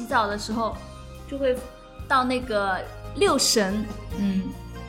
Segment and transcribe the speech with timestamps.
[0.00, 0.74] 洗澡的时候
[1.30, 1.54] 就会
[2.08, 2.78] 到那个
[3.16, 3.84] 六神，
[4.18, 4.44] 嗯，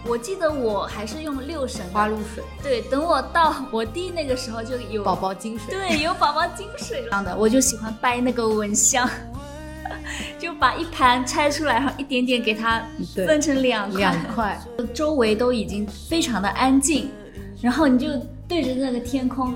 [0.05, 7.23] 我记得我还是用六神花露水、对，等我到我弟那个时候就有宝宝金水，对，有宝宝金水了。
[7.25, 9.07] 的，我就喜欢掰那个蚊香，
[10.39, 12.81] 就把一盘拆出来，然后一点点给它
[13.13, 14.61] 分成两块，两块，
[14.93, 17.11] 周围都已经非常的安静，
[17.59, 18.07] 然后你就
[18.47, 19.53] 对着那个天空，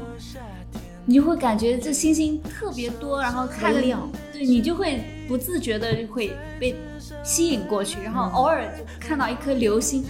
[1.06, 4.12] 你就会感觉这星星特别多，然后看亮。
[4.34, 6.76] 对你就会不自觉的就会被
[7.24, 10.06] 吸引过去，然后偶尔就看到一颗流星，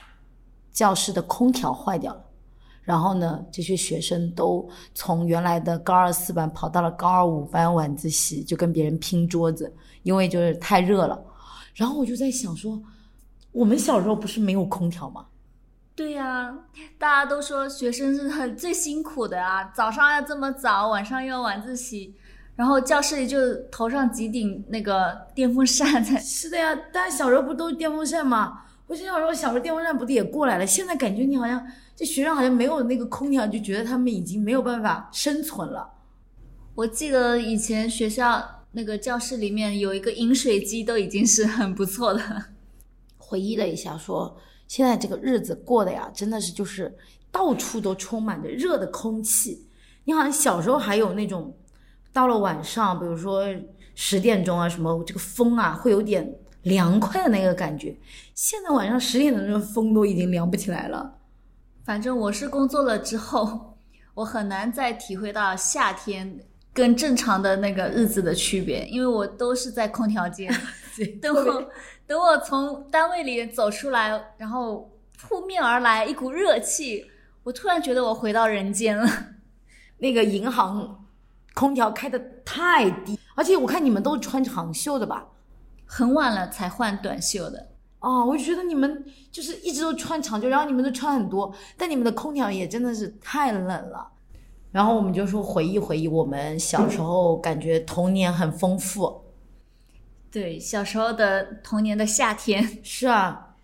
[0.73, 2.25] 教室的空调坏掉了，
[2.83, 11.23] 然后呢，这些学生都从原来的高二四班跑到了高二五班晚自习，就跟别人拼桌子，因为就是太热了。
[11.75, 12.83] 然后我就在想说，
[13.53, 15.27] 我们小时候不是没有空调吗？
[15.95, 16.57] 对呀、
[16.99, 22.15] 大家都说学生是很最辛苦的啊，早上要这么早，晚上又要晚自习，
[22.57, 26.19] 然后教室里就头上几顶那个电风扇在。
[26.19, 28.63] 是的呀，大家小时候不都是电风扇吗？
[28.87, 30.67] 我小时候小时候电风扇不是也过来了？
[30.67, 31.65] 现在感觉你好像
[31.95, 35.93] 这学生好像没有那个空调，就觉得他们已经没有办法生存了。
[36.75, 42.23] 我记得以前学校那个教室里面有一个饮水机，都已经是很不错的。
[43.19, 46.97] 回忆了一下说，现在这个日子过的呀，真的是就是
[47.33, 49.67] 到处都充满着热的空气。
[50.05, 51.57] 你好像小时候还有那种，
[52.17, 53.45] 到了晚上，比如说
[53.95, 57.95] 十点钟啊，什么这个风啊，会有点凉快的那个感觉。
[58.35, 61.19] 现在晚上十点钟，风都已经凉不起来了。
[61.85, 63.77] 反正我是工作了之后，
[64.15, 66.41] 我很难再体会到夏天
[66.73, 70.51] 跟正常的那个日子的区别，因为我都是在空调间。
[71.21, 71.71] 等我
[72.07, 74.91] 等我从单位里走出来，然后
[75.21, 77.05] 扑面而来一股热气，
[77.43, 79.07] 我突然觉得我回到人间了。
[79.99, 81.06] 那个银行
[81.57, 85.27] 空调开的太低，而且我看你们都穿长袖的吧？
[85.87, 87.69] 很晚了才换短袖的，
[88.01, 89.03] 哦，我就觉得你们
[89.33, 94.13] 就是一直都穿长袖，然后你们都穿很多，但你们的空调也真的是太冷了。
[94.71, 99.23] 然后我们就说回忆回忆我们小时候，感觉童年很丰富。
[100.31, 103.55] 对，小时候的童年的夏天，是啊，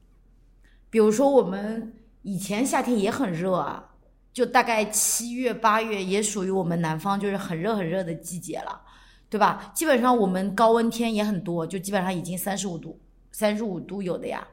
[0.89, 1.93] 比如说我们
[2.23, 3.92] 以前夏天也很热啊，
[4.33, 8.81] 就大概七月八月也属于我们南方就是很热很热的季节了，
[9.29, 9.71] 对吧？
[9.75, 12.99] 基本上我们高温天也很多，就基本上已经三十五度，
[13.31, 14.47] 三十五度有的呀。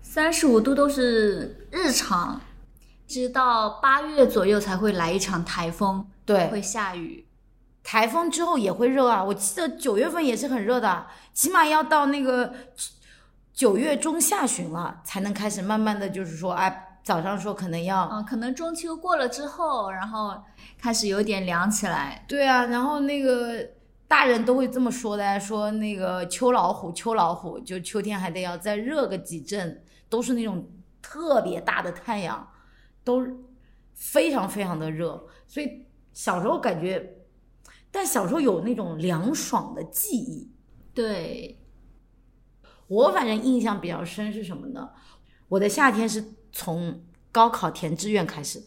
[0.00, 2.40] 三十五度都是日常，
[3.06, 7.26] 直到八月左右才会来一场台风，对，会下雨。
[7.84, 12.54] 台风之后也会热啊，我记得九月份也是很热的，起码要到那个
[13.52, 20.40] 九月中下旬了，才能开始慢慢的就是说，哎，早上说可能要，嗯、可能中秋过了之后，然后
[20.78, 22.24] 开始有点凉起来。
[22.28, 23.70] 对啊，然后那个
[24.06, 30.70] 大人都会这么说的，说那个秋老虎，秋老虎，就秋天还得要再热个几阵，都是那种
[31.00, 32.48] 特别大的太阳，
[33.02, 33.26] 都
[33.94, 37.24] 非常非常的热，所以小时候感觉，
[37.90, 40.52] 但小时候有那种凉爽的记忆。
[40.94, 41.58] 对，
[42.86, 44.90] 我反正印象比较深是什么呢？
[45.48, 48.66] 我的夏天是从高考填志愿开始的。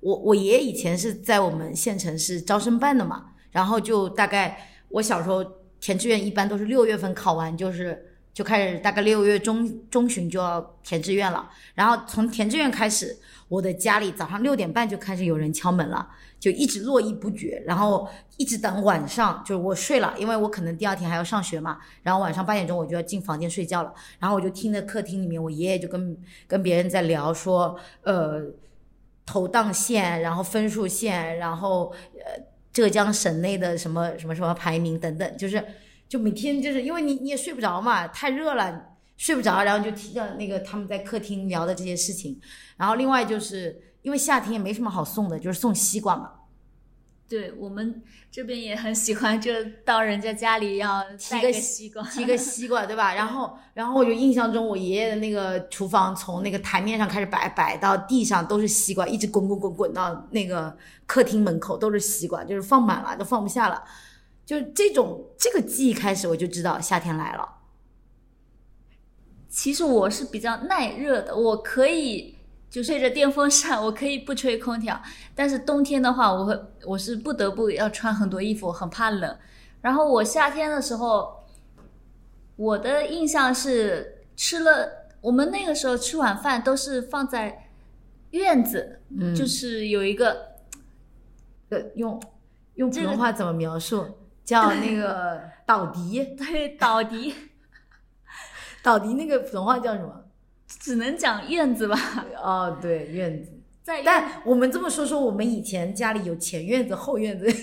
[0.00, 5.42] 我我爷爷以前是在我们县城是招生办的嘛，然后就大概我小时候
[5.80, 11.48] 填志愿一般都是六月份考完，就是就开始大概六月中中旬就要填志愿了。
[11.74, 13.16] 然后从填志愿开始，
[13.48, 16.06] 我的家里早上六点半就开始有人敲门了，
[16.38, 26.16] 就一直络绎不绝，然后一直等晚上，就是我睡了，因为我可能第二天还要上学嘛，然后晚上八点钟我就要进房间睡觉了，然后我就听着客厅里面我爷爷就跟
[26.48, 28.42] 跟别人在聊说，呃，
[29.24, 32.42] 投档线，然后分数线，然后呃
[32.72, 35.64] 浙江省内的什么什么什么排名等等，就是
[36.08, 42.40] 就每天就是因为你你也睡不着嘛，太热了睡不着，然后就提着那个他们在客厅聊的这些事情，
[42.76, 46.30] 然后另外就是因为夏天也没什么好送的，就是送西瓜嘛，
[47.28, 49.52] 对我们这边也很喜欢，就
[49.84, 53.14] 到人家家里要带提个西瓜，提个西瓜，对吧？
[53.16, 60.76] 然后，然后我就印象中，我爷爷的那个厨房从那个台面上开始摆，摆到地上都是西瓜，一直滚滚滚滚到那个
[61.06, 63.82] 客厅门口都是西瓜，就是放满了，都放不下了。
[64.44, 67.48] 就这种这个记忆开始，我就知道夏天来了。
[69.48, 72.36] 其实我是比较耐热的，我可以
[72.68, 75.00] 就吹着电风扇，我可以不吹空调。
[75.34, 79.38] 但是冬天的话，我会我是不得不要穿很多衣服，很怕冷。
[79.80, 81.44] 然后我夏天的时候，
[82.56, 87.70] 我的印象是吃了，我们那个时候吃晚饭都是放在
[88.30, 90.56] 院子，嗯，就是有一个
[91.68, 92.20] 呃用
[92.74, 94.04] 用普通话怎么描述？
[94.44, 97.34] 叫 那个倒迪， 对倒迪，
[98.82, 100.24] 倒迪 那个普通话叫什么？
[100.66, 101.96] 只能讲院子吧，
[102.42, 103.50] 哦，对，院子。
[103.82, 107.58] 在院但我们这么说说，我们以前家里有前院子、后院子，会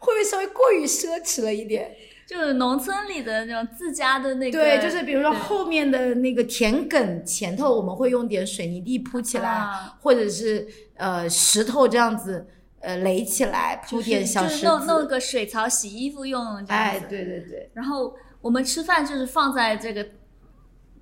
[0.00, 1.94] 不会稍微过于奢侈了一点？
[2.26, 12.46] 就是农村里的那种自家的那个，对，就是比如说后面的那个田埂前头，我们会用点水泥地铺起来，啊或者是呃石头这样子
[12.80, 15.06] 呃垒起来，铺就是点小石就是弄弄。
[15.06, 17.06] 个水槽洗衣服用这样哎，子。
[17.08, 20.06] 对对对，然后我们吃饭就是放在这个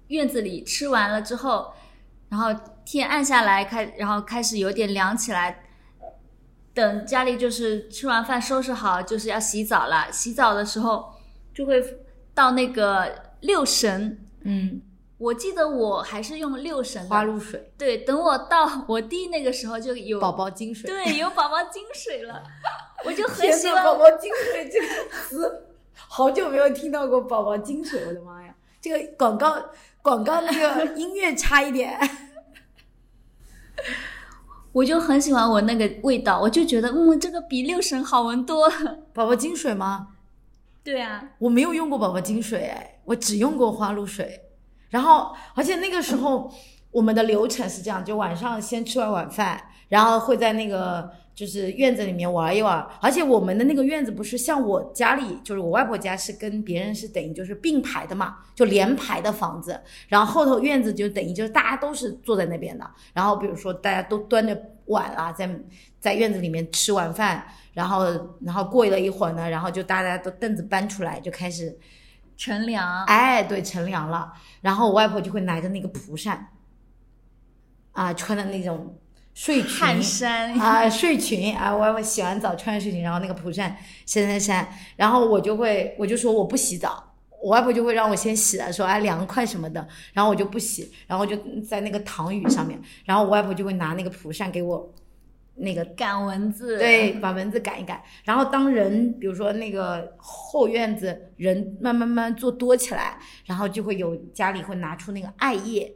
[0.08, 1.72] 院子里，吃完了之后，
[2.28, 2.48] 然后
[2.84, 5.64] 天暗下来，开然后开始有点凉起来。
[6.74, 10.12] 等家里就是吃完饭收拾好，就是要洗澡了。
[10.12, 11.12] 洗澡的时候
[11.52, 11.82] 就会
[12.32, 14.80] 到那个六神，嗯，
[15.18, 17.04] 我记得我还是用六神。
[17.08, 22.42] 花露水、对，等我到我弟那个时候就有宝宝金水，对，有宝宝金水了，
[23.04, 28.54] 我就很，喜欢宝宝金水这个词，好久没有听到过宝宝金水，我的妈呀！
[28.80, 29.56] 这个广告
[30.02, 31.98] 广告那个 音乐差一点。
[34.70, 38.98] 我就很喜欢我那个味道，我就觉得，嗯，这个比六神好闻多了。
[39.12, 40.10] 宝宝金水吗？
[40.84, 44.47] 对啊，我没有用过宝宝金水，哎，我只用过花露水。
[44.90, 46.52] 然后，而且那个时候
[46.90, 52.86] 我们的流程是这样：就晚上先吃完晚饭，然后会在那个就是院子里面玩一玩。
[53.00, 59.80] 而且我们的那个院子不是像我家里，就是我外婆家是跟别人是等于就是并排的嘛，就连排的房子。
[60.08, 62.90] 然后后头院子就等于就是大家都是坐在那边的。
[63.12, 65.48] 然后比如说大家都端着碗啊，在
[66.00, 67.46] 在院子里面吃晚饭。
[67.74, 68.06] 然后，
[68.40, 71.78] 然后过了一会儿呢，然后就大家都凳子搬出来，就开始
[72.38, 73.04] 乘凉。
[73.04, 74.32] 哎，对，乘凉了。
[74.62, 76.48] 然后我外婆就会拿着那个蒲扇，
[77.92, 78.96] 啊，穿的那种
[79.34, 79.70] 睡裙。
[79.70, 80.54] 汗衫。
[80.58, 81.54] 啊，睡裙。
[81.54, 83.76] 啊，我外婆洗完澡穿着睡裙，然后那个蒲扇
[84.06, 87.12] 扇扇扇，然后我就会，我就说我不洗澡，
[87.42, 94.94] 我外婆就会让我先洗了，说哎凉快什么的，然后我就不洗，然后我就在那个躺椅上面，然后我外婆就会拿那个蒲扇给我
[95.58, 96.78] 那个赶蚊子。
[96.78, 98.02] 对，把蚊子赶一赶。
[98.24, 105.94] 然后当人，比如说那个后院子人慢慢慢慢坐多起来，然后就会有家里会拿出那个艾叶，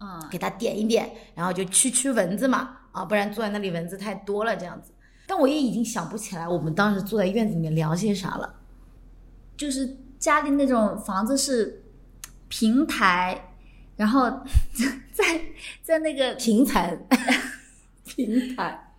[0.00, 4.92] 嗯，给它点一点，然后就驱驱蚊子嘛，啊，不然坐在那里蚊子太多了这样子。
[5.26, 8.54] 但我也已经想不起来我们当时坐在院子里面聊些啥了。
[9.56, 11.84] 就是家里那种房子是
[12.48, 13.52] 平台，
[13.96, 14.28] 然后
[15.12, 15.40] 在
[15.82, 16.98] 在那个平台，
[18.04, 18.92] 平台，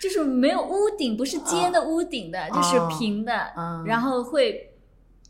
[0.00, 4.74] 就是没有屋顶，不是尖的屋顶的，就是平的，嗯然后会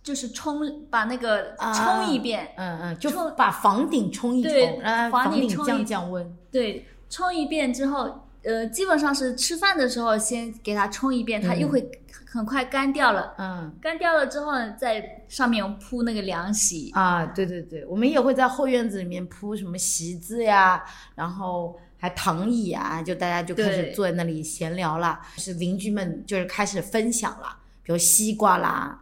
[0.03, 6.37] 就是冲把那个啊冲一遍，嗯嗯，就把房顶冲一冲，房房顶降一降温。
[6.51, 11.91] 对，冲一遍之后，呃，基本上是吃饭的时候先给它冲一遍，它又嗯会
[12.27, 13.35] 很快干掉了。
[13.39, 13.75] 嗯。
[13.81, 16.91] 干掉了之后呢，在上面铺那个凉席。
[16.93, 20.85] 啊，对对对，我们也会在后院子里面铺什么席子呀，
[21.15, 29.01] 然后还躺椅啊，就大家就开始坐在那里闲聊了，是邻居们就是开始分享了，比如西瓜啦、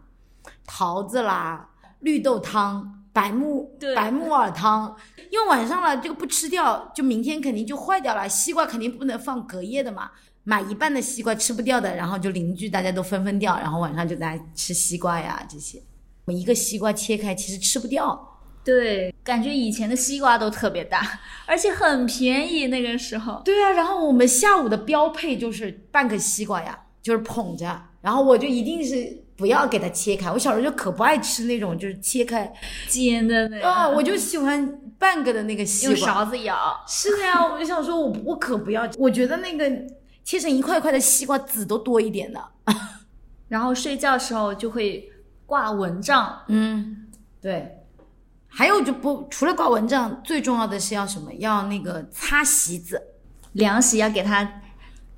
[0.66, 1.68] 桃子啦、
[2.00, 4.96] 绿豆汤、白木白木耳汤，
[5.30, 8.28] 因为晚上了这个不吃掉，就明天肯定就坏掉了。
[8.28, 10.10] 西瓜肯定不能放隔夜的嘛，
[10.44, 15.82] 买一半的西瓜吃不掉的，然后就邻居大家都分分掉，然后晚上就大家吃西瓜呀这些。
[16.26, 18.33] 我们一个西瓜切开，其实吃不掉。
[18.64, 21.02] 对，感觉以前的西瓜都特别大，
[21.46, 23.42] 而且很便宜那个时候。
[23.44, 30.30] 对啊，然后我们下午的标配就是半个西瓜呀，就是捧着，然后我就一定是不要给它切开。
[30.30, 32.50] 我小时候就可不爱吃那种就是切开
[32.88, 36.06] 尖的那个啊，我就喜欢半个的那个西瓜用。
[36.06, 36.56] 勺子舀。
[36.88, 39.70] 是的呀，我就想说我我可不要，我觉得那个
[40.24, 42.42] 切成一块块的西瓜籽都多一点的。
[43.48, 45.10] 然后睡觉时候就会
[45.44, 47.06] 挂蚊帐，嗯，
[47.42, 47.80] 对。
[48.56, 51.32] 还有就不除了挂蚊帐，最重要的是要什么？
[51.34, 53.02] 要那个擦席子，
[53.52, 54.62] 凉席要给它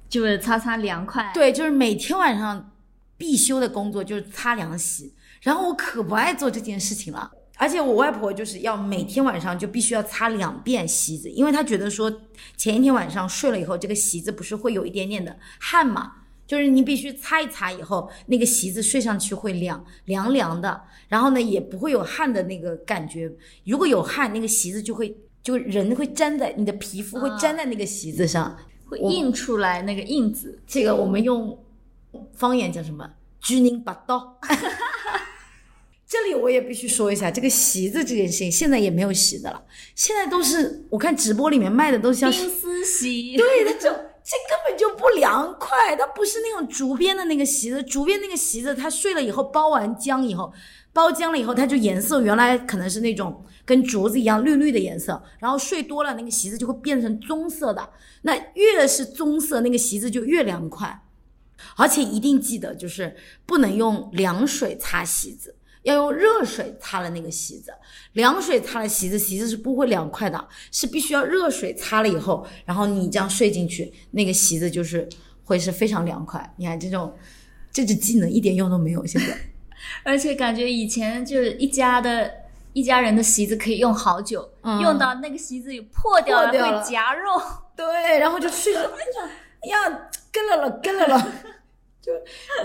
[0.09, 1.31] 就是擦擦凉快。
[1.35, 2.73] 对，就是每天晚上
[3.19, 5.15] 必修的工作就是擦凉席。
[5.43, 12.11] 然后我可不爱做这件事情了，而且我外婆就是要每天晚上就必须要擦两遍席子，因为她觉得说
[12.57, 16.13] 前一天晚上睡了以后，这个席子不是会有一点点的汗嘛。
[16.47, 23.31] 就是你必须擦一擦以后，那个席子睡上去会凉凉凉的，然后呢也不会有汗的那个感觉。
[23.65, 28.57] 如果有汗，那个席子就会就人会粘在你的皮肤会粘在那个席子上，
[28.89, 30.59] 会印出来那个印子。
[30.67, 31.59] 这个我们用
[32.33, 33.11] 方言叫什么？
[33.41, 34.39] 居宁八刀。
[36.09, 39.65] 这里我也必须说一下，这个席子这件事情，现在也没有席子了，
[39.97, 43.93] 现在都是我看直播里面卖的都是像冰丝席，对，它就。
[44.29, 50.53] 这根本就不凉快，它不是那种竹编的那个席子，竹编那个席子，它睡了以后包完浆以后，
[50.93, 57.89] 包浆了以后，它就颜色原来可能是那种跟竹子一样绿绿的颜色，然后睡多了那个席子就会变成棕色的，
[58.23, 61.03] 那越是棕色那个席子就越凉快，
[61.77, 63.15] 而且一定记得就是
[63.47, 65.56] 不能用凉水擦席子。
[65.87, 67.73] 要用热水擦了那个席子，
[68.15, 75.09] 凉水擦了席子，席子是不会凉快的，是必须要热水擦了以后，然后你这样睡进去，那个席子就是
[75.45, 76.53] 会是非常凉快。
[76.57, 77.17] 你看这种，
[77.73, 79.29] 这只技能一点用都没有，现在。
[80.03, 82.29] 而且感觉以前就是一家的
[82.73, 84.51] 一家人的席子可以用好久，
[84.83, 87.41] 用到那个席子破掉了会夹肉，
[87.77, 91.33] 对，然后就睡着，哎呀，跟了了，跟了了，
[92.03, 92.13] 就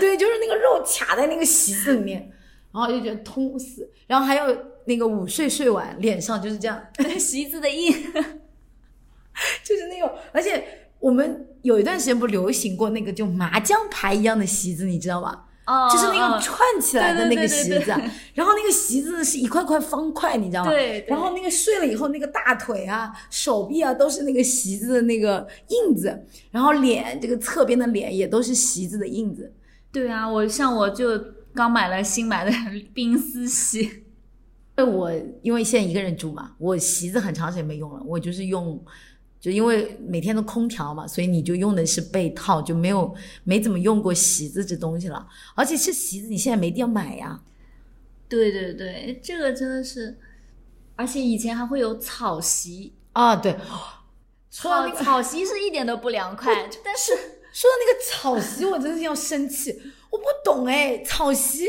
[0.00, 2.32] 对，就是那个肉卡在那个席子里面。
[2.72, 6.80] 然后就觉得痛死，然后还有那个午睡睡完，脸上就是这样
[7.18, 7.92] 席子的印，
[9.62, 10.64] 就是那种，而且
[10.98, 15.44] 我们有一段时间不流行过那个就麻将牌一样的席子，你知道吗？
[15.66, 17.90] 哦，就是那个串起来的那个席子，
[18.34, 20.70] 然后那个席子是一块块方块，你知道吗？
[20.70, 21.04] 对。
[21.06, 29.52] 然后那个睡了以后，那个大腿啊、手臂啊都是那个席子的那个印子，然后脸这个侧边的脸也都是席子的印子。
[29.92, 31.22] 对啊，我像我就。
[31.54, 32.52] 刚买了新买的
[32.94, 34.04] 冰丝席，
[34.76, 38.82] 我因为现在一个人住嘛，我席子很长时间没用了，我就是用，
[39.38, 45.28] 就因为每天都空调嘛，所以你就用的是被套，就没有没怎么用过席子这东西了。
[45.54, 47.42] 而且是席子，你现在没地方买呀。
[48.28, 50.18] 对对对，这个真的是，
[50.96, 53.54] 而且以前还会有草席啊，对，
[54.48, 57.12] 草草席是一点都不凉快，但是
[57.52, 59.80] 说到那个草席，我真的是要生气。
[60.12, 61.66] 我不懂哎，草席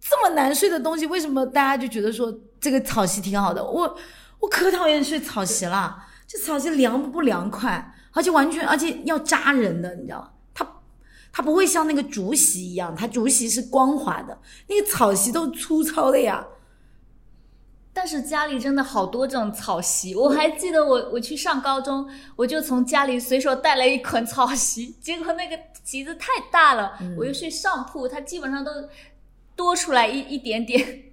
[0.00, 3.64] 这么难睡的东西，为什么大家就觉得说这个草席挺好的？
[3.64, 3.96] 我
[4.40, 5.96] 我可讨厌睡草席了，
[6.26, 10.30] 这草席凉不凉快，而且完全而且要扎人的，你知道吗？
[10.52, 10.68] 它
[11.32, 14.36] 它不会像那个竹席一样，它竹席是光滑的，
[14.66, 16.44] 那个草席都粗糙的呀。
[17.96, 28.70] 但是家里真的好多这种草席，我还记得我我去上高中，我就从家里随手带了一捆草席， 结果那个席子太大了，我又睡上铺，它基本上都
[29.54, 31.04] 多出来一一点点。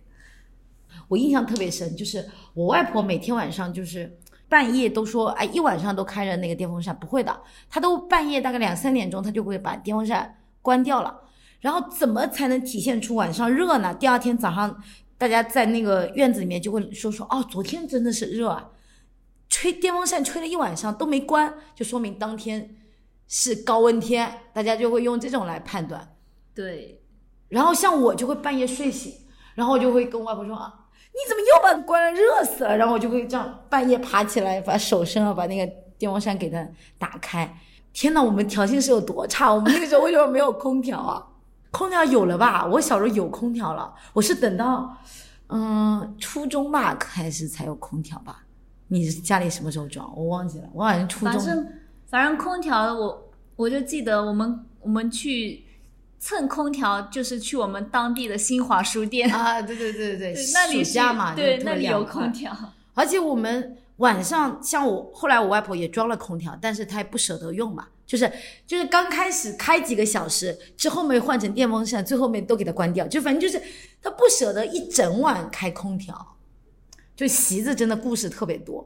[1.08, 4.18] 我印象特别深，就是我外婆每天晚上就是
[4.50, 11.22] 半夜都说，哎，一晚上都开着那个电风扇，不会的，她都半夜大概两三点钟，她就会把电风扇关掉了。
[11.60, 13.94] 然后怎么才能体现出晚上热呢？
[13.94, 14.82] 第二天早上。
[15.22, 18.72] 大家在那个院子里面就会说说哦，昨天真的是热啊，
[19.50, 22.76] 吹电风扇吹了一晚上都没关，就说明当天
[23.28, 26.16] 是高温天，大家就会用这种来判断。
[26.56, 27.04] 对，
[27.50, 29.14] 然后像我就会半夜睡醒，
[29.54, 30.74] 然后我就会跟外婆说啊，
[31.12, 37.60] 你怎么又把它关了，热死了，然后我就会这样半夜爬起来，把手伸了，把那个电风扇给它打开。
[37.94, 39.54] 天呐，我们条件是有多差？
[39.54, 41.28] 我们那个时候为什么没有空调啊？
[41.72, 42.66] 空调有了吧？
[42.66, 44.98] 我小时候有空调了，我是等到，
[45.48, 48.44] 嗯，初中吧开始才有空调吧？
[48.90, 50.12] 你家里什么时候装？
[50.16, 51.34] 我忘记了，我好像初中。
[51.34, 51.68] 反正
[52.08, 55.64] 反正空调，我我就记得我们我们去
[56.20, 62.54] 蹭空调，就是去我们当地的新华书店啊，对对对对对，那里暑假嘛，对那里有空调，
[62.94, 67.88] 而且我们晚上像我后来我外婆也装了空调，但是她也不舍得用嘛。
[68.12, 68.30] 就是
[68.68, 73.08] 就是刚开始开几个小时，之后面换成电风扇，最后面都给它关掉。
[73.08, 73.64] 就反正就是
[74.02, 76.36] 他不舍得一整晚开空调。
[77.16, 78.86] 就席子真的故事特别多。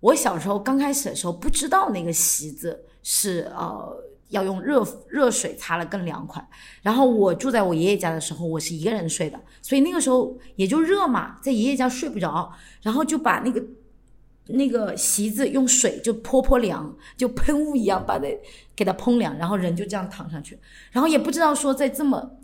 [0.00, 3.94] 我小时候刚开始的时候不知道那个席子是呃
[4.30, 6.42] 要用热热水擦了更凉快。
[6.80, 12.50] 然后我住在我爷爷家的时候，我是一个人睡的，所以那个时候也就热嘛，在爷爷家睡不着，
[12.80, 13.62] 然后就把那个
[14.52, 18.26] 那个席子用水就泼泼凉，就喷雾一样把它
[18.74, 20.58] 给它烹凉，然后人就这样躺上去，
[20.90, 22.38] 然后也不知道说在这么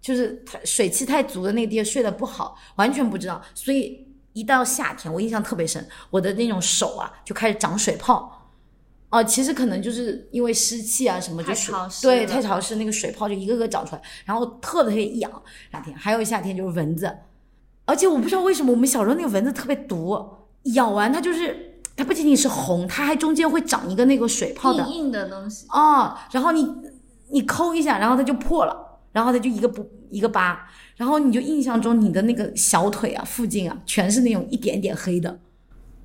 [0.00, 3.42] 就是水汽太足的那个地方睡得不好，完全不知道。
[3.54, 8.32] 所以一到夏天，我印象特别深，我的那种手啊就开始长水泡。
[9.08, 11.72] 哦，其实可能就是因为湿气啊什么，就是，
[12.02, 15.42] 对，太潮湿，那个水泡就一个个长出来，然后特别特别痒。
[15.72, 17.16] 夏天还有夏天就是蚊子，
[17.84, 20.18] 而且我不知道为什么我们小时候那个蚊子特别毒。
[20.74, 26.16] 咬完它就是，它不仅仅是红，它还中间会长一个那个水泡的硬硬的东西哦。
[26.32, 26.66] 然后你
[27.30, 35.38] 你抠一下，然后它就破了，然后它就一个不一个疤，然后你就印象中你的那个小腿啊附近啊全是那种一点点黑的。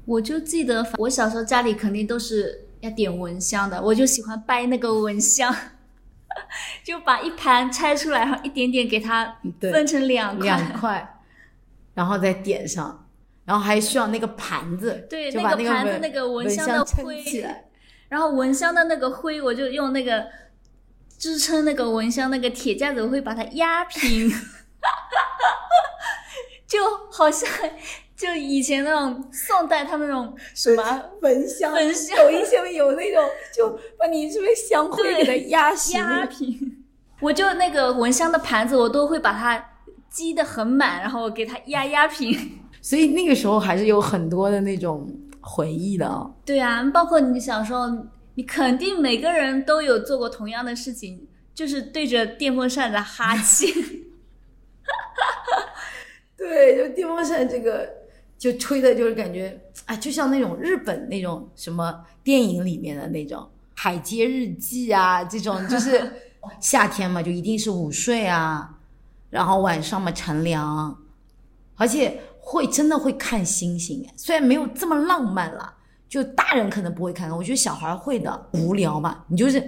[0.05, 5.53] 我就记得我小时候家里肯定都是要点蚊香的，我就喜欢掰那个蚊香，
[6.83, 11.21] 就把一盘拆出来，然后一点点给它分成两块，两块，
[11.93, 13.07] 然后再点上。
[13.45, 17.23] 然后还需要那个盘子，对，那个盘子那个蚊香的灰，
[18.07, 20.27] 然后蚊香的那个灰，我就用那个
[21.17, 24.29] 支撑那个蚊香那个铁架子，我会把它压平，
[26.67, 26.79] 就
[27.11, 27.49] 好像
[28.15, 36.77] 就以前那种宋代他们那种什么蚊香，蚊香抖音下面有那种，就把你这边香灰给它压压平？
[37.19, 39.71] 我就那个蚊香的盘子，我都会把它
[40.09, 42.59] 积得很满，然后给它压压平。
[42.81, 45.07] 所以那个时候还是有很多的那种
[45.39, 46.31] 回忆的啊。
[46.43, 47.87] 对啊，包括你小时候，
[48.33, 53.71] 你肯定每个人都有做过同样的事情，就是对着电风扇在哈气。
[56.35, 57.87] 对，就电风扇这个，
[58.35, 63.41] 就吹的，就是感觉啊，就像那种日本那种什么电影里面的那种
[63.75, 66.11] 《海街日记》啊，这种就是
[66.59, 68.79] 夏天嘛，就一定是午睡啊，
[69.29, 70.97] 然后晚上嘛乘凉，
[71.75, 72.19] 而且。
[72.51, 75.73] 会真的会看星星虽然没有这么浪漫啦，
[76.09, 78.49] 就大人可能不会看，我觉得小孩会的。
[78.51, 79.65] 无聊嘛，你就是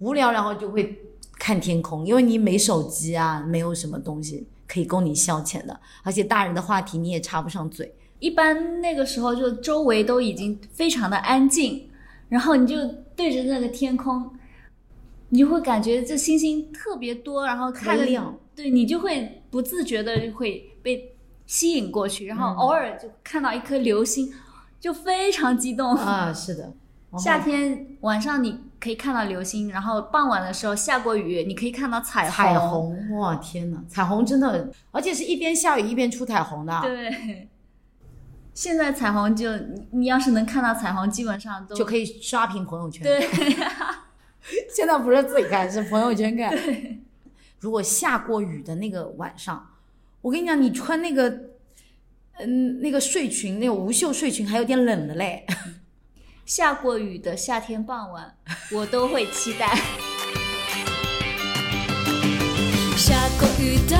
[0.00, 0.98] 无聊，然后就会
[1.38, 7.90] 看天空，因为你没手机啊，没有什么东西可以供你消遣的，而且大人的话题你也插不上嘴。
[8.18, 11.88] 一般那个时候就周围都已经非常的安静，
[12.28, 12.76] 然后你就
[13.16, 14.30] 对着那个天空，
[15.30, 21.09] 你就会感觉这星星特别多，然后看亮，对你就会不自觉的就会被。
[21.50, 24.32] 吸引过去，然后偶尔就看到一颗流星，
[24.78, 26.32] 就非常激动啊！
[26.32, 26.72] 是的，
[27.18, 32.30] 夏天晚上你可以看到流星，然后傍晚的时候下过雨，你可以看到彩虹。
[32.30, 33.82] 彩虹，哇天哪！
[33.88, 36.80] 彩虹真的，而且是一边下雨一边出彩虹的。
[36.82, 37.48] 对，
[38.54, 39.50] 现在彩虹就
[39.90, 43.02] 你要是能看到彩虹，基本上都就可以刷屏朋友圈。
[43.02, 43.28] 对，
[44.72, 46.56] 现在不是自己看，是朋友圈看。
[47.58, 49.66] 如果下过雨的那个晚上。
[50.22, 51.28] 我跟你讲，你穿那个，
[52.38, 55.46] 嗯，那个睡裙，那个无袖睡裙，还有点冷的嘞。
[56.44, 58.36] 下过雨的夏天傍晚，
[58.72, 59.74] 我都会期待。
[62.96, 63.96] 下过雨的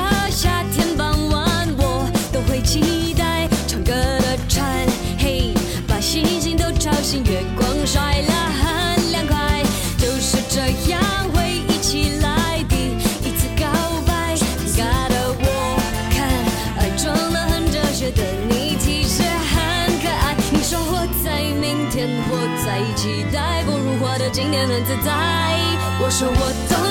[24.61, 25.11] 今年很自在，
[25.99, 26.90] 我说我懂。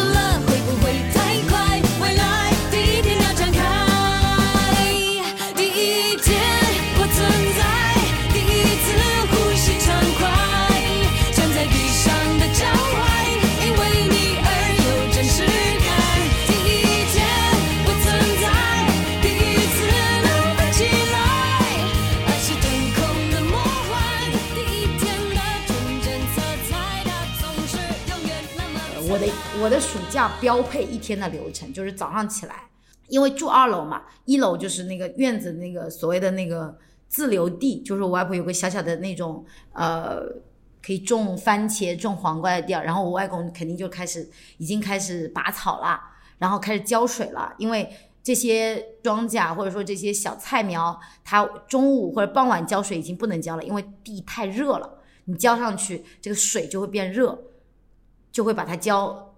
[29.62, 32.70] 我的暑假标配一天的流程就是早上起来，
[33.09, 36.75] 因为住二楼嘛，一楼就是那个院子那个所谓的那个
[37.09, 39.44] 自留地，就是我外婆有个小小的那种
[39.75, 40.23] 呃
[40.83, 46.01] 可以种番茄、种黄瓜的地儿，然后我外公肯定就开始已经开始拔草了，
[46.38, 47.87] 然后开始浇水了，因为
[48.23, 57.38] 这些庄稼或者说这些小菜苗，它中午或者傍晚浇水已经不能浇了，因为地太热了，你浇上去这个水就会变热。
[58.33, 59.30] 就会把它浇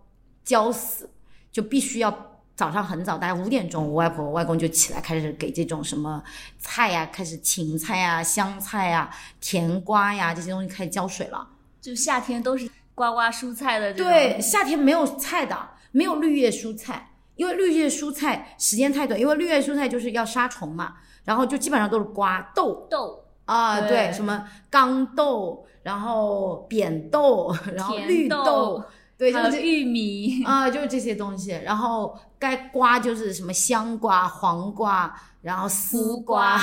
[0.45, 1.09] 浇死，
[1.51, 2.15] 就必须要
[2.55, 6.23] 早上很早，大概五点钟，我外婆、我外公就起来开始给这种什么
[6.59, 11.49] 菜呀，开始芹菜呀、香菜呀、甜瓜呀这些东西开始浇水了。
[11.81, 13.93] 就夏天都是瓜瓜蔬菜的。
[13.95, 15.57] 对，夏天没有菜的，
[15.91, 23.25] 没有绿叶蔬菜，因为绿叶蔬菜时间太短，因为绿叶蔬菜就是要杀虫嘛，然后就基本上都是瓜豆豆。
[23.45, 28.83] 啊，对对，什么豇豆，然后扁豆，然后甜绿豆
[29.23, 31.53] 对，就是玉米， 啊，就是这些东西。
[31.53, 36.61] 然后该瓜就是什么香瓜、黄瓜，然后丝瓜，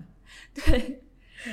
[0.54, 1.02] 对，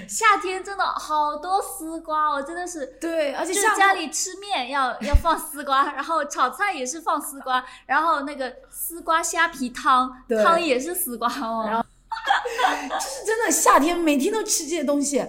[0.07, 2.85] 夏天真的好多丝瓜哦，真的是。
[3.01, 10.09] 对，而且就是家里吃面要要放丝瓜，然后炒菜也是放丝瓜，然后那个丝瓜虾皮汤
[10.41, 11.65] 汤也是丝瓜哦。
[11.67, 11.83] 然后
[12.97, 15.21] 是真的夏天每天都吃这些东西。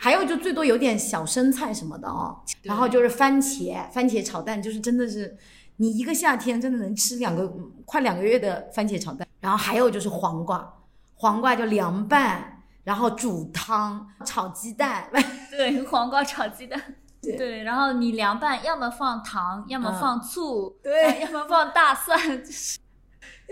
[0.00, 5.36] 还有就最多有点小生菜什么的哦，然后就是番茄，番茄炒蛋，就是真的是
[5.78, 9.26] 你一个夏天真的能吃两个嗯快两个月的番茄炒蛋。
[9.40, 10.72] 然后还有就是黄瓜，
[11.14, 15.10] 黄瓜就凉拌，然后煮汤、炒鸡蛋，
[15.50, 16.80] 对，黄瓜炒鸡蛋。
[17.20, 17.36] 对。
[17.36, 20.00] 对，然后你凉拌，要么放糖，要么嗯。
[20.00, 20.92] 放醋，对。
[20.92, 22.78] 呃要么放大蒜， 就是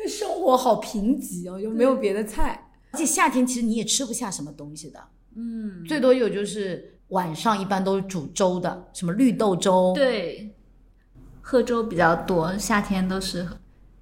[0.08, 2.68] 生活好贫瘠哦，又没有别的菜。
[2.92, 5.00] 而且夏天其实你也吃不下什么东西的，
[5.36, 10.54] 嗯，最多有就是晚上一般都是煮粥的，什么绿豆粥，对，
[11.42, 13.46] 喝粥比较多，夏天都是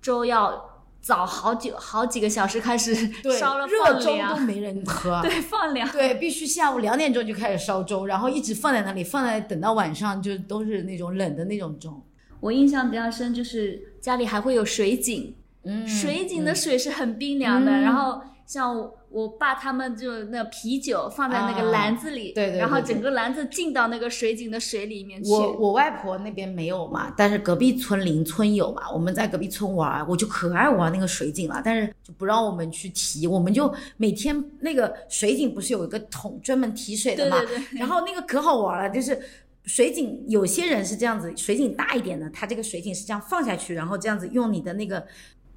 [0.01, 5.21] 粥要早好久好几个小时开始对，烧了热粥都，没人喝。
[5.27, 5.87] 对，放凉。
[5.91, 12.03] 对，必须下午两点钟就开始烧粥，然后一直放在那里，放在等到晚上就都是那种冷的那种粥。
[12.41, 25.31] 我印象比较深，就是家里还会有水井，嗯水井的水是很冰凉的，嗯然后像我我爸他们就那啤酒放在那个啊篮子里，对对对然后整个篮子浸到那个水井的水里面去。
[25.31, 28.91] 我我外婆那边没有嘛，但是隔壁村邻村有嘛。
[28.93, 39.19] 我们在隔壁村玩，我就可爱玩那个水井了，但是就不让我们去提，我们就每天那个水井不是有一个桶专门提水的嘛，对对对，然后那个可好玩了，就是
[39.65, 45.05] 水井，有些人是这样子，水井大一点的，它这个水井是这样放下去，然后这样子用你的那个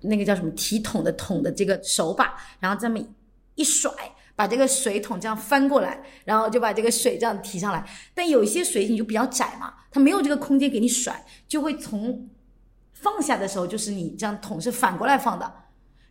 [0.02, 3.00] 那个叫什么提桶的桶的这个手把，然后这么
[3.58, 3.92] 一甩，
[4.36, 7.86] 把这个水桶这样翻过来，然后就把这个水这样提上来。
[8.14, 12.30] 但有一些水井就比较窄嘛，它没有这个空间给你甩，就会从
[12.94, 15.52] 放下的时候，就是你这样桶是反过来放的，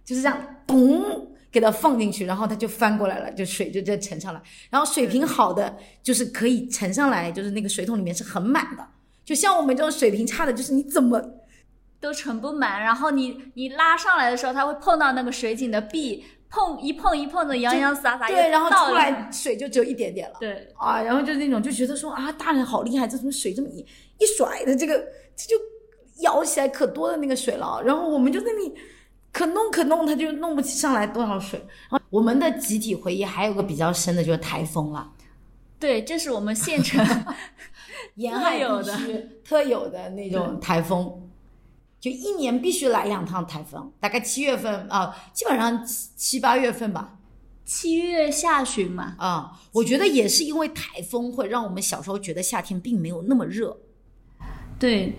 [0.04, 4.42] 就是这样咚给它放进去，然后它就翻过来了，就水就这沉上来。
[4.68, 8.86] 然后水平好的就是可以沉上来，就是那个水桶里面是很满的。
[9.24, 11.20] 就像我们这种水平差的，就是你怎么
[11.98, 20.36] 都盛不满，然后你你拉上来的时候，它会碰到那个水井的壁，碰一碰一碰的洋洋洒洒，对，然后出来水就只有一点点了。
[20.40, 23.84] 对，啊，然后就是那种就觉得说啊，大人好厉害，这怎么水这么一
[24.18, 24.98] 一甩的，这个
[25.34, 25.56] 这就
[26.22, 27.82] 舀起来可多的那个水了。
[27.84, 28.74] 然后我们就在那里
[29.32, 31.58] 可弄可弄，它就弄不起上来多少水。
[31.90, 35.12] 然后我们的集体回忆还有个比较深的就是台风了，
[35.78, 37.04] 对，这是我们县城
[38.14, 41.25] 沿海有的地区特有的那种台风，
[41.98, 47.18] 就一年必须来两趟台风，大概七月份啊，基本上七七八月份吧。
[47.64, 53.76] 七月下旬嘛，啊、我觉得也是因为台风会让我们小时候觉得夏天并没有那么热。
[54.78, 55.16] 对，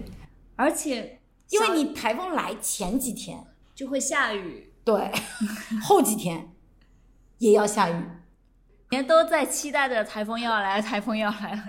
[0.55, 5.11] 而且因为你台风来前几天，就会下雨，对，
[5.83, 6.53] 后几天
[7.39, 8.01] 也要下雨，
[8.91, 11.63] 年都在期待着台风要来，台风要来了。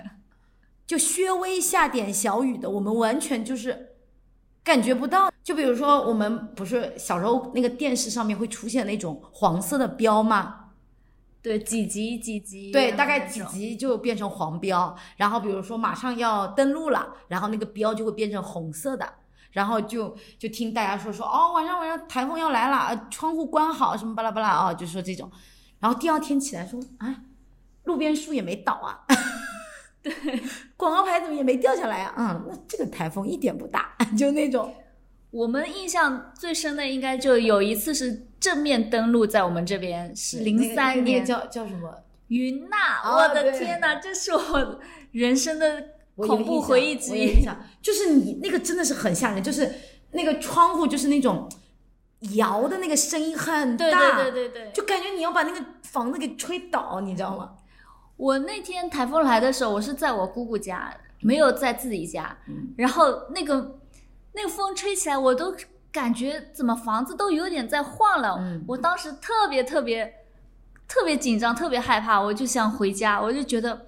[0.87, 3.88] 就稍微下点小雨的，我们完全就是
[4.63, 5.31] 感觉不到。
[5.43, 10.55] 就比如说，我们不是小时候那个电视上面会出现那种黄色的标吗？
[11.41, 13.41] 对，几级几级，对，大概几。
[13.45, 19.09] 级就变成黄标，然后比如说马上要登陆了，然后那个标就会变成红色的，
[19.51, 25.31] 然后就就听大家说说哦，晚上晚上台风要来了，呃，窗户关好，什么巴拉巴拉啊、就说这种，
[25.79, 27.15] 然后第二天起来说，哎，
[27.85, 28.99] 路边树也没倒啊，
[30.23, 30.41] 对，
[30.75, 34.73] 广告牌怎么也没掉下来啊，嗯，那这个台风一点不大， 就那种，
[35.31, 41.93] 我们印象最深的应该就有一次是正面登陆在我们这边，是零那个那三年个叫叫什么？
[42.27, 44.79] 云娜，哦我的天哪，这是我
[45.11, 45.83] 人生的
[46.15, 47.43] 恐怖回忆之一。
[47.81, 49.67] 就是你那个真的是很吓人，就是
[50.11, 51.49] 那个窗户就是那种
[52.35, 53.85] 摇的那个声音很大，
[54.23, 57.55] 对对对对，就感觉你要把那个房子给吹倒，你知道吗？
[58.19, 62.37] 我那天台风来的时候，我是在我姑姑家，没有在自己家。
[62.49, 63.79] 嗯然后那个
[64.33, 65.55] 那个风吹起来，我都
[65.89, 68.35] 感觉怎么房子都有点在晃了。
[68.39, 70.13] 嗯我当时特别特别
[70.85, 73.85] 特别紧张，特别害怕，我就想回家，我就觉得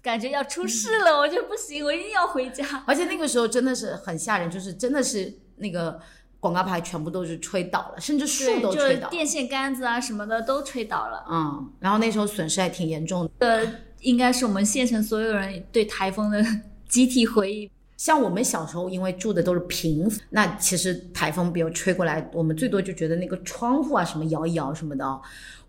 [0.00, 2.64] 感觉要出事了，我就不行，我一定要回家。
[2.86, 6.00] 而且那个时候真的是很吓人，就是真的是那个
[6.44, 9.08] 广告牌全部都是吹倒了，甚至树都吹倒。
[9.08, 11.24] 是电线杆子啊什么的都吹倒了。
[11.30, 13.30] 嗯，然后那时候损失还挺严重的。
[13.38, 13.66] 呃，
[14.00, 16.44] 应该是我们县城所有人对台风的
[16.86, 17.70] 集体回忆。
[17.96, 25.22] 像我们小时候，因为住的都是平，那其实台风比如吹过来，我们最多就觉得那个窗户啊什么摇一摇什么的哦。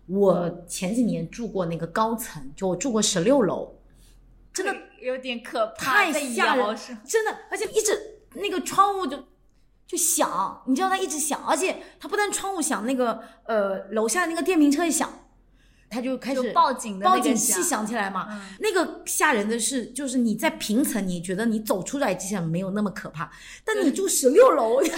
[0.06, 3.74] 我前几年住过那个高层，就我住过十六楼，
[4.52, 7.98] 真的 有点可怕，太在吓人真的，而且一直
[8.34, 9.16] 那个窗户就
[9.86, 15.08] 就响，你知道他一直响，而且他不但窗户响，那个呃楼下那个电瓶车也响，
[15.88, 18.26] 他就开始就报警的报警器响响起来嘛。
[18.30, 23.30] 嗯那个吓人的是，就是你在平层，你觉得你走出来之前没有那么可怕，
[23.64, 24.88] 但你住十六楼， 你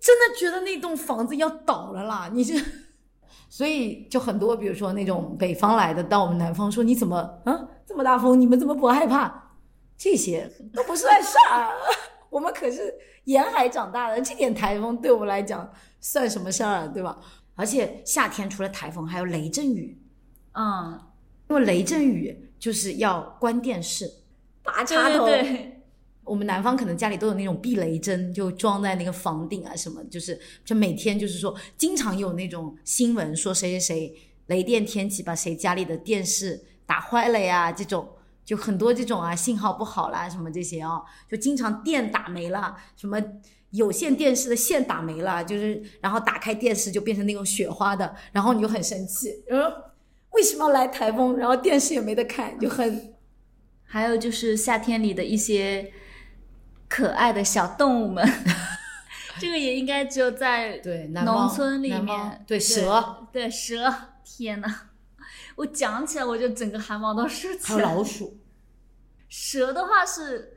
[0.00, 2.28] 真的觉得那栋房子要倒了啦！
[2.32, 2.54] 你这，
[3.48, 9.44] 所以就很多，比如说那种北方来的到我们南方说你怎么啊这么大风，你们怎么不害怕？
[9.98, 11.74] 这些都不算事儿，
[12.30, 17.18] 我们可是沿海长大的，这点台风对我们来讲算什么事儿啊，对吧？
[17.54, 19.98] 而且夏天除了台风，还有雷阵雨，
[20.52, 21.00] 嗯，
[21.48, 24.10] 因为雷阵雨就是要关电视，
[24.62, 25.24] 拔插头。
[25.24, 25.82] 对对对，
[26.24, 34.14] 我们南方可能家里都有那种避雷针，就装在那个房顶啊什么，就是就每天就是说，经常有那种新闻说谁谁谁
[34.48, 38.08] 雷电天气把谁家里的电视打坏了呀，这种
[38.46, 43.20] 就很多这种啊，信号不好啦什么这些哦，就经常电打没了，什么
[43.70, 49.60] 有线电视的线打没了，就是然后打开电视就变成那种雪花的，然后你就很生气，嗯，
[50.30, 53.12] 为什么要来台风，然后电视也没得看，就很
[53.84, 55.92] 还有就是夏天里的一些
[56.88, 58.24] 可爱的小动物们，
[59.40, 63.26] 这个也应该只有在对农村里面，对蛇。
[63.32, 63.92] 对蛇，
[64.24, 64.85] 天呐，
[65.56, 67.78] 我讲起来我就整个汗毛都竖起来。
[67.78, 68.38] 还有老鼠，
[69.28, 70.56] 蛇的话是，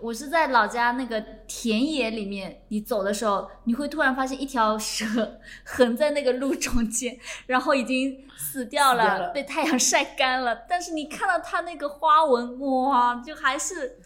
[0.00, 10.64] 我是在老家那个田野里面，你走的时候，你会突然发现一条蛇横在那个路中间，然后已经死掉了，死掉了被太阳晒干了。
[10.68, 14.00] 但是你看到它那个花纹，哇，就还是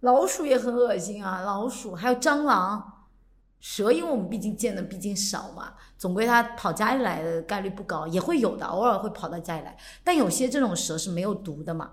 [0.00, 2.95] 老鼠也很恶心啊，老鼠还有蟑螂，
[3.68, 11.90] 蛇，因为我们毕竟见的毕竟少嘛，总归它跑家里来的概率不高，也会有的，偶尔会跑到家里来，但有些这种蛇是没有毒的嘛，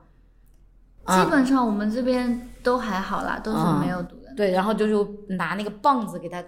[1.06, 4.32] 啊基本上我们这边都还好啦，都是没有毒的。
[4.36, 4.94] 对，然后就是
[5.36, 6.44] 拿那个棒子给它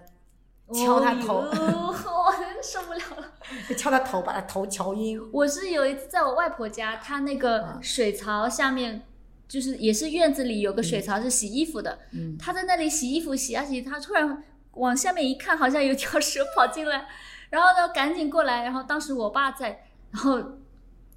[0.72, 1.96] 敲它头， 哦
[2.28, 3.76] 我真受不了了。
[3.76, 5.20] 敲它头，把它头敲晕。
[5.34, 9.02] 我是有一次在我外婆家，她那个水槽下面，
[9.48, 14.44] 就是也是院子里有个水槽是洗衣服的，嗯，她在那里洗衣服洗啊洗，她突然
[14.76, 17.08] 往下面一看，好像有条蛇跑进来，
[17.50, 20.40] 然后呢赶紧过来，然后当时我爸在，然后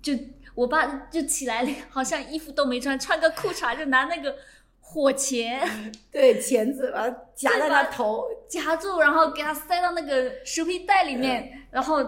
[0.01, 0.13] 就
[0.55, 4.35] 我爸就起来了，好像衣服都没穿，穿个裤衩就拿那个
[4.81, 5.61] 火钳
[6.11, 11.99] 对，钳子把它夹在他头，夹住，然后给他塞到那个蛇皮袋里面，然后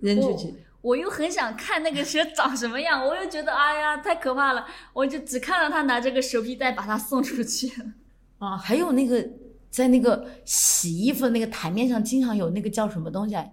[0.00, 0.54] 扔出去。
[0.82, 7.72] 我又很想看那个蛇长什么样，我又觉得哎呀太可怕了，我就只看到他拿这个蛇皮袋把它送出去。
[8.38, 9.26] 啊，还有那个
[9.70, 13.44] 在那个洗衣服的那个台面上，经常有那个叫什么东西啊？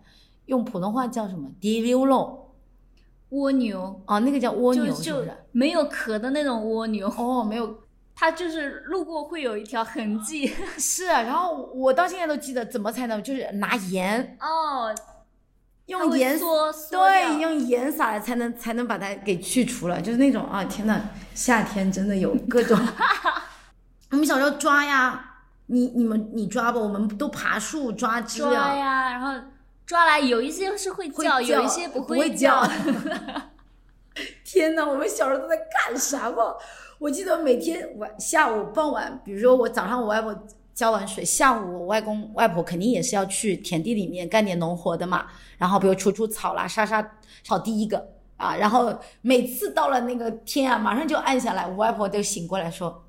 [0.46, 1.50] 用普通话叫什么？
[1.62, 2.56] 滴溜肉
[3.30, 5.34] 蜗牛，啊，那个叫蜗牛就是？
[5.52, 7.80] 没有壳的那种蜗牛，哦，没有，
[8.14, 10.48] 它就是路过会有一条痕迹。
[10.78, 11.22] 是啊。
[11.22, 14.94] 然后我到现在都记得怎么才能，就是拿盐，哦，
[15.88, 16.40] 用盐，
[16.92, 21.02] 对，用盐撒了才能才能把它给去除了，就是那种啊，天呐，
[21.34, 22.78] 夏天真的有各种。
[24.12, 25.33] 我们小时候抓呀，
[25.68, 28.50] 你你们你抓吧，我们都爬树抓知了。
[28.50, 29.34] 抓呀，然后
[29.86, 32.68] 抓来有一些是会会叫，有一些不会叫。
[34.44, 36.58] 天哪，我们小时候都在干什么？
[37.00, 40.38] 我记得每天晚下午傍晚，比如说我早上我外婆
[40.74, 45.26] 浇完水，下午我外公外婆肯定也是要去田地里面干点农活的嘛。
[45.58, 48.06] 然后比如除除草啦，杀杀草第一个
[48.38, 48.56] 啊。
[48.56, 53.04] 然后每次到了那个天啊，马上就暗下来，我外婆就醒过来说。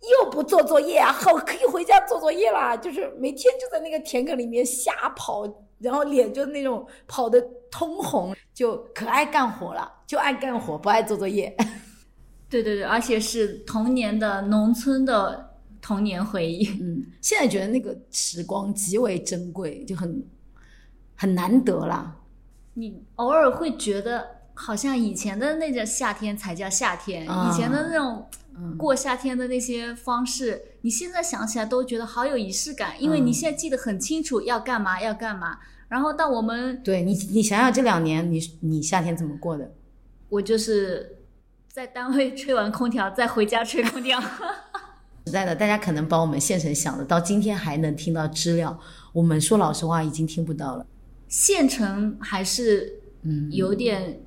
[0.00, 2.76] 又不做作业啊，好，可以回家做作业啦。
[2.78, 5.46] 就是每天就在那个田埂里面瞎跑，
[5.78, 11.54] 然后脸就那种跑的通红，就可爱干活了，就爱干活，不爱做作业。
[12.48, 16.64] 对对对，而且是童年的农村的童年回忆。
[16.80, 20.24] 嗯，现在觉得那个时光极为珍贵，就很
[21.16, 22.16] 很难得啦。
[22.74, 28.45] 你偶尔会觉得，好像以前的那个夏天才叫夏天，啊以前的那种嗯
[28.78, 35.58] 过夏天的那些方式，你现在想起来都觉得好有仪式感，因为你嗯现在记得很清楚要干嘛要干嘛。
[35.88, 39.72] 然后到我们对你，你想想这两年你你夏天怎么过的？
[40.28, 41.18] 我就是
[41.70, 44.20] 在单位吹完空调，再回家吹空调。
[45.26, 48.78] 实在的，大家可能把我们县城想的，到今天还能听到知了，
[49.12, 50.86] 我们说老实话已经听不到了。
[51.28, 54.20] 县城还是嗯，有点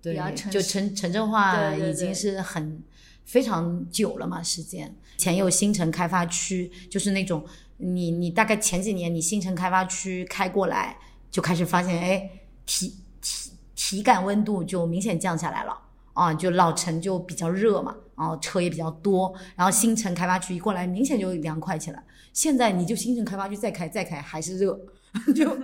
[0.00, 2.82] 对比较，城就城城镇化已经是很
[3.24, 4.94] 非常久了嘛，时间。
[5.16, 7.44] 前有新城开发区，就是那种
[7.76, 10.96] 你你大概前几年你新城开发区开过来，
[11.30, 12.30] 就开始发现，哎，
[12.66, 15.78] 体体体感温度就明显降下来了
[16.12, 22.02] 啊，就老城就比较热嘛，然后车也比较多，然后新城开发区一过来，明显就凉快起来。
[22.32, 24.78] 现在你就新城开发区再开再开还是热，
[25.36, 25.56] 就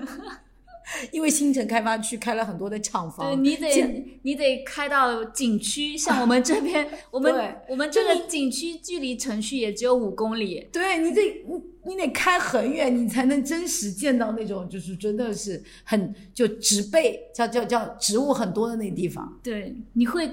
[1.11, 19.39] 因为新城开发区开了很多的厂房，对你得你得开到景区，像我们这边， 我们我们这个景区距离城区也只有五公里，对你得你你得开很远，你才能真实见到那种就是真的是很就植被叫叫叫植物很多的那地方。
[19.43, 20.31] 对，你会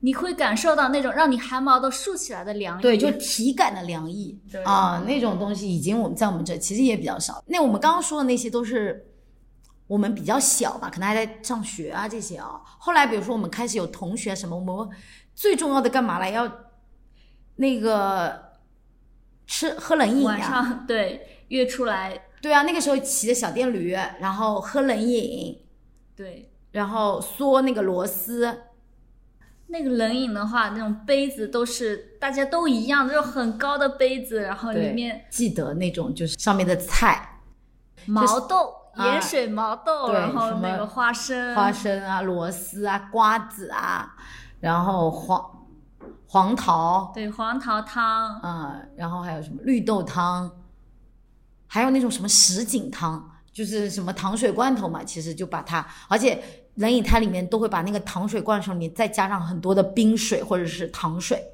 [0.00, 7.42] 你会感受到那种让你汗毛都竖起来的凉意，对，就体感的凉意对啊，那种东西已经我们在我们这其实也比较少。
[7.46, 9.04] 那我们刚刚说的那些都是
[9.88, 12.60] 我们比较小嘛，可能还在上学啊这些啊。
[12.78, 14.96] 后来比如说我们开始有同学什么，我们
[15.34, 16.30] 最重要的干嘛了？
[16.30, 16.48] 要
[17.56, 18.52] 那个
[19.46, 25.60] 吃喝冷饮晚呀、上对约出来，对啊，那个时候骑着小电驴，然后喝冷饮，
[26.14, 26.52] 对。
[26.70, 28.64] 然后嗦那个螺丝，
[29.68, 37.40] 那个冷饮的话，那种杯子都是大家都一样，那种很高的杯子，然后里面记得那种就是上面的菜，
[38.04, 44.14] 毛豆、啊盐水毛豆，对然后那个花生，花生啊、螺丝啊、瓜子啊，
[44.60, 45.66] 然后黄
[46.26, 50.50] 黄桃，对黄桃汤，嗯、然后还有什么绿豆汤，
[51.66, 56.42] 还有那种什么什锦汤，就是什么糖水罐头嘛，其实就把它，而且
[56.74, 61.52] 冷饮它里面都会把那个糖水罐头里面再加上很多的冰水或者是糖水。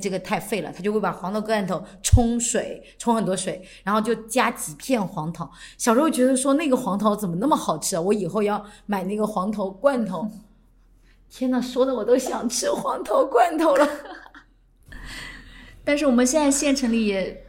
[0.00, 5.50] 这个太费了，他就会把黄桃罐头冲水，冲很多水，然后就加几片黄桃。
[5.76, 10.30] 小时候觉得说那个黄桃怎么那么好吃啊，我以后要买那个黄桃罐头。
[11.30, 13.88] 天呐，说的我都想吃黄桃罐头了。
[15.84, 17.44] 但是我们现在县城里也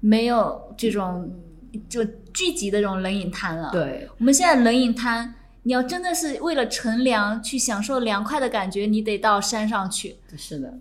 [0.00, 1.30] 没有这种
[1.88, 10.78] 就聚集的这种冷饮摊了。，对，我们现在冷饮摊，你要真的是为了乘凉去享受凉快的感觉，你得到山上去，是的。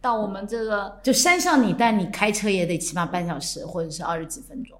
[0.00, 4.78] 到我们这个就山上你带你开车也得起码半小时或者是二十几分钟。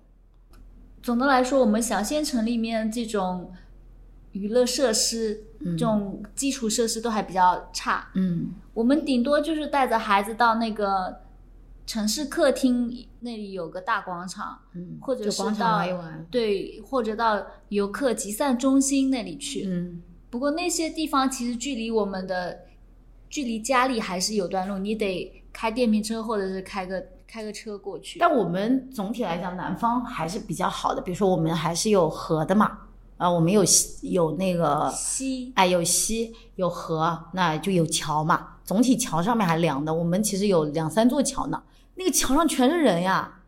[1.02, 3.52] 总的来说，我们小县城里面这种
[4.32, 8.10] 娱乐设施、这种基础设施都还比较差。
[8.14, 11.20] 嗯，我们顶多就是带着孩子到那个
[11.86, 16.26] 城市客厅那里有个大广场，嗯或者就是到玩一玩。
[16.30, 19.64] 对，或者到游客集散中心那里去。
[19.66, 22.60] 嗯，不过那些地方其实距离我们的
[23.30, 28.18] 距离家里还是有段路，你得开电瓶车或者是开个开个车过去。
[28.18, 31.00] 但我们总体来讲，南方还是比较好的。
[31.00, 32.78] 比如说，我们还是有河的嘛，
[33.16, 38.56] 啊，我们有溪有那个，西哎，有溪有河，那就有桥嘛。
[38.64, 41.62] 总体桥上面还凉的，我们其实有两三座桥呢。
[41.94, 43.40] 那个桥上全是人呀，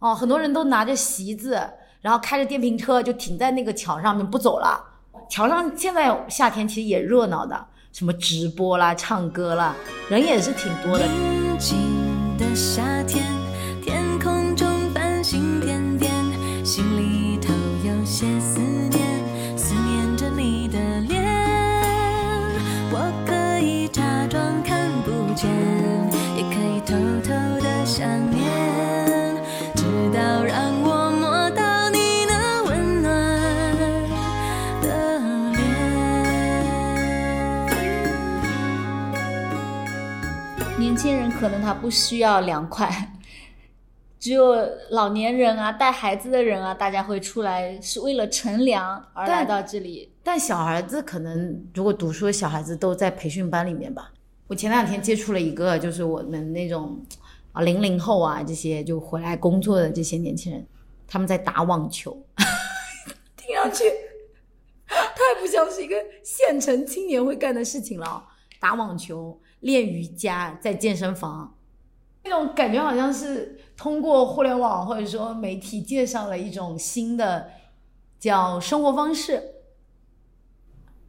[0.00, 1.60] 哦，很多人都拿着席子，
[2.00, 4.86] 然后开着电瓶车就停在那个桥上面不走了。
[5.28, 9.74] 桥上现在夏天其实也热闹的，什么直播啦、唱歌啦，
[10.08, 11.06] 人也是挺多的。
[11.06, 11.76] 宁静
[12.38, 13.24] 的夏天，
[41.90, 42.88] 不需要凉快，
[44.20, 44.54] 只有
[44.90, 50.12] 老年人啊、带孩子的人啊，大家会出来是为了乘凉而来到这里。
[50.22, 54.12] 但小孩子可能如果读书的小孩子都在培训班里面吧。
[54.46, 57.04] 我前两天接触了一个，就是我们那种
[57.50, 60.64] 啊零零后啊这些就回来工作的这些年轻人，
[61.08, 62.16] 他们在打网球，
[63.36, 63.82] 听上去
[64.86, 68.24] 太不像是一个县城青年会干的事情了啊。
[68.60, 71.56] 打网球、练瑜伽，在健身房，
[72.22, 77.50] 那种感觉好像是通过互联网或者说媒体介绍了一种新的
[78.18, 79.42] 叫生活方式。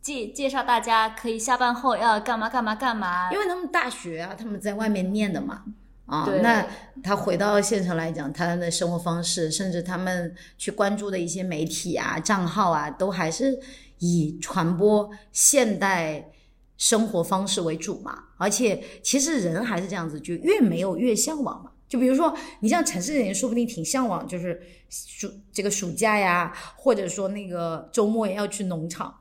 [0.00, 3.38] 介介绍大家可以下班后要干嘛干嘛干嘛因。
[3.38, 5.62] 为他们大学啊，他们在外面念的嘛。
[6.06, 6.66] 啊，那
[7.04, 13.56] 他回到县城来讲，他的生活方式，甚至他们去关注的一些媒体啊、账号啊，都还是
[14.00, 16.32] 以传播现代
[16.76, 18.24] 生活方式为主嘛。
[18.38, 21.70] 而且，其实人还是这样子，就越没有越向往嘛。
[21.92, 29.14] 就比如说，你像城市人，说不定挺向往，就是暑这个暑假呀，或者说那个周末也要去农场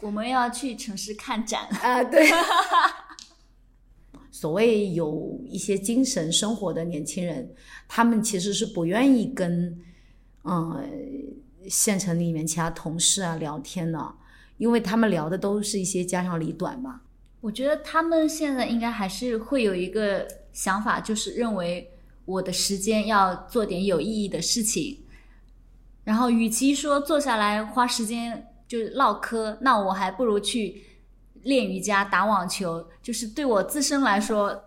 [0.00, 2.30] 我们要去城市看展，啊，对。
[4.30, 7.52] 所谓有一些精神生活的年轻人，
[7.88, 9.76] 他们其实是不愿意跟
[10.44, 10.88] 嗯
[11.68, 14.14] 县城里面其他同事啊聊天的，
[14.58, 17.00] 因为他们聊的都是一些家长里短嘛。
[17.40, 21.90] 我觉得他们现在应该还是会有一个想法，就是认为
[22.24, 25.04] 我的时间要做点有意义的事情，
[26.04, 30.84] 然后与其说坐下来花时间就是唠嗑，那我还不如去
[31.42, 32.88] 练瑜伽、打网球。
[33.02, 34.64] 就是对我自身来说，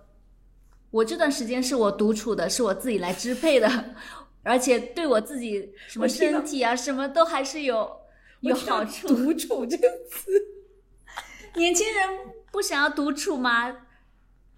[0.92, 3.96] 我这段时间是我独处的，是我自己来支配的，
[4.44, 7.90] 而且对我自己什么身体啊，什么都还是有
[8.42, 9.08] 有好处。
[9.08, 10.32] 独处这个词，
[11.56, 12.10] 年轻人
[12.52, 13.83] 不想要独处吗？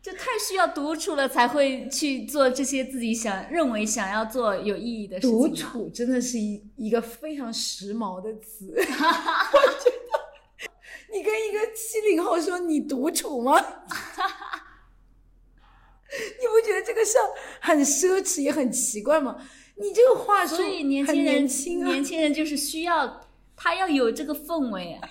[0.05, 5.55] 就太需要独处了，才会去做这些自己想认为想要做有意义的事情独。
[5.55, 8.71] 处真的是一一个非常时髦的词。
[8.71, 8.93] 我觉得
[11.11, 13.57] 你跟一个七零后说你独处吗？
[16.11, 17.25] 你不觉得这个事儿
[17.59, 19.35] 很奢侈也很奇怪吗？
[19.77, 23.21] 你这个话说所以年轻人年轻啊，年轻人就是需要
[23.55, 25.01] 他要有这个氛围。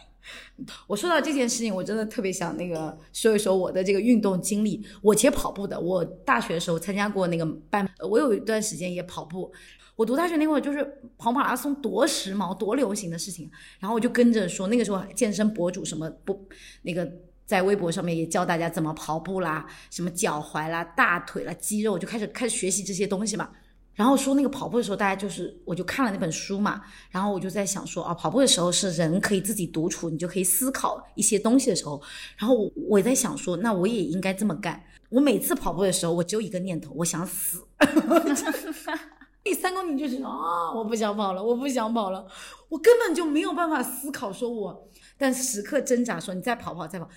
[0.87, 4.87] 我说到这件事情，我真的特别想那个说一说我的这个运动经历。
[5.03, 9.53] 我其实跑步的，我大学的时候参加过那个班，我有一段时间也跑步。
[9.97, 16.49] 我读大学那会儿就是跑马拉松多时髦、多流行的事情，然后我就跟着说，那个时候健身博主什么不
[16.83, 17.09] 那个
[17.47, 23.51] 在微博上面也教大家怎么跑步啦，什么脚踝啦、大腿啦、肌肉，就开始开始学习这些东西嘛。
[23.95, 32.03] 然后说那个跑步的时候，大家就是我就看了那本书嘛，然后我就在想说啊，跑步的时候是人可以自己独处，你就可以思考一些东西的时候。
[32.37, 34.83] 然后我我在想说，那我也应该这么干。
[35.11, 37.63] 我每次跑步的时候，我只有一个念头，我想死。
[39.45, 42.27] 第三公里就是啊，我不想跑了，我不想跑了，
[42.71, 44.89] 我根本就没有办法思考说我，
[45.19, 47.09] 但时刻挣扎说你再跑跑再跑，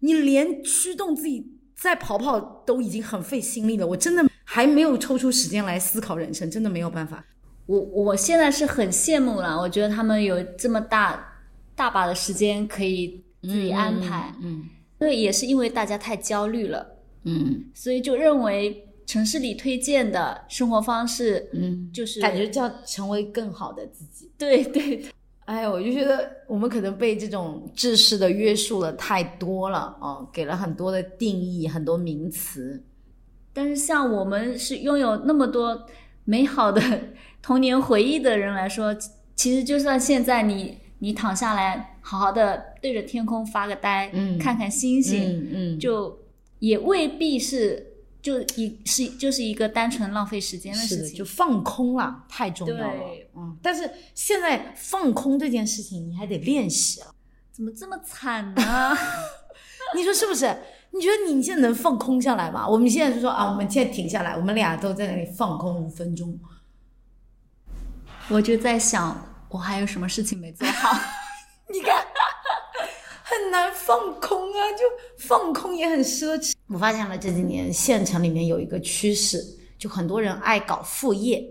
[0.00, 7.22] 你连驱动自己再跑跑都已经很费心力了，我真的还没有抽出时间来思考人生，真的没有办法。
[7.66, 11.36] 我我现在是很羡慕了，我觉得他们有这么大
[11.74, 14.68] 大把的时间可以自己安排，嗯
[15.00, 16.86] 因为也是因为大家太焦虑了，
[17.24, 24.30] 嗯所以就认为城市里推荐的生活方式，嗯，就是感觉就要成为更好的自己。
[24.38, 25.06] 对对对，
[25.46, 32.80] 哎，我就觉得我们可能被这种知识的约束了太多了哦，给了很多的定义，很多名词。
[33.56, 35.86] 但是像我们是拥有那么多
[36.24, 36.80] 美好的
[37.40, 46.18] 童年回忆的人来说，其其实就算现在你你躺下来，好好的对着天空发个呆，嗯看看星星，嗯嗯，就
[46.58, 51.16] 也未必是就一是就是一个单纯浪费时间的，事情。
[51.16, 53.30] 就放空了，太重要了对。
[53.36, 57.08] 嗯，但是现在放空这件事情，你还得练习啊。
[57.52, 58.96] 怎么这么惨呢？
[59.96, 60.54] 你说是不是？
[60.96, 62.66] 你觉得你现在能放空下来吗？
[62.66, 66.38] 我们现在就说啊，我们现在停下来，我们俩都在那里放空五分钟。
[68.28, 70.98] 我就在想，我还有什么事情没做好？
[71.70, 72.02] 你看，
[73.22, 74.84] 很难放空啊，就
[75.28, 76.54] 放空也很奢侈。
[76.68, 79.38] 我发现了这几年县城里面有一个趋势，
[79.78, 81.44] 就很多人爱搞副业。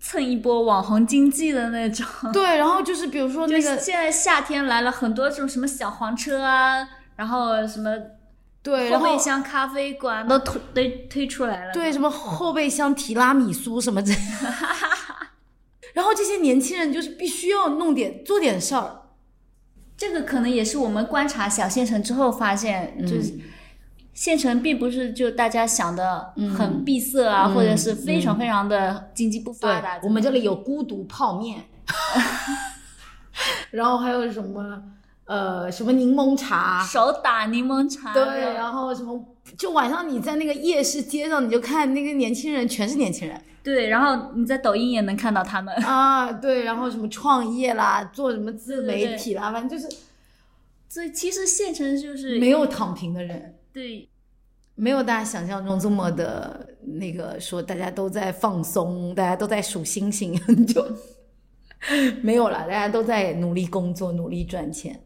[0.00, 2.06] 蹭一波网红经济的那种。
[2.32, 7.90] 对，然后就是比如说那个，现在夏天来了，很多这种什么小黄车啊，然后什么
[8.68, 11.72] 对，后后备箱咖啡馆都推推推出来了。
[11.72, 14.12] 对，什么后备箱提拉米苏什么的。
[15.94, 19.02] 然后这些年轻人就是必须要弄点做点事儿，
[19.96, 23.32] 这个可能也是我们观察小县城之后发现，嗯就是
[24.12, 29.98] 县城并不是就大家想的嗯很闭塞啊，或者是非常非常的经济不发达。
[30.02, 31.64] 我们这里有孤独泡面
[33.72, 34.82] 然后还有什么
[35.28, 38.24] 呃什么柠檬茶，手打柠檬茶，对，
[38.54, 39.22] 然后什么
[39.58, 45.74] 就晚上你在那个夜市街上，你就看那个年轻人全是年轻人对，然后你在抖音也能看到他们。
[45.84, 49.94] 啊，对，然后什么创业啦，做什么自媒体啦，反正就是
[50.88, 53.54] 所以其实县城就是没有躺平的人。
[53.70, 54.08] 对
[54.74, 60.82] 没有大家想象中这么的那个说大家都在放松，大家都在数星星， 就
[62.22, 64.98] 没有了，大家都在努力工作，努力赚钱。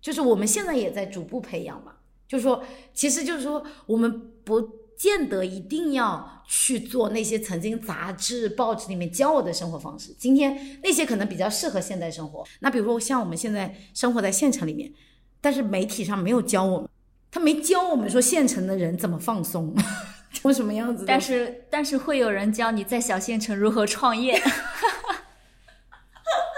[0.00, 1.92] 就是我们现在也在逐步培养嘛，
[2.26, 2.62] 就是说，
[2.94, 4.60] 其实就是说，我们不
[4.96, 10.14] 见得一定要去做那些曾经杂志、报纸里面教我的生活方式。
[10.18, 12.44] 今天那些可能比较适合现代生活。
[12.60, 14.92] 那比如说像我们现在生活在县城里面，
[15.40, 16.88] 但是媒体上没有教我们。
[17.32, 19.72] 他没教我们说县城的人怎么放松，
[20.32, 21.04] 成什么样子。
[21.06, 24.36] 但是但是会有人教你在小县城如何创业，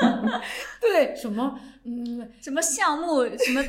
[0.80, 3.62] 对什么嗯什么项目，什么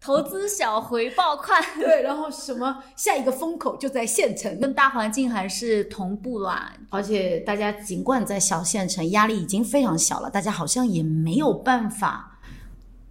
[0.00, 6.72] 投资小回报快， 对，然后什么下一个风口就在县城，跟大环境还是同步啦。
[6.90, 12.38] 而且大家尽管在小县城压力已经非常小了，大家好像也没有办法，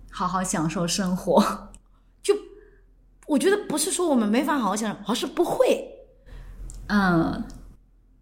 [0.10, 1.70] 好好享受生活，
[2.24, 2.34] 就
[3.28, 5.94] 我觉得不是说我们没法好好享受，而是不会。
[6.90, 7.44] 嗯，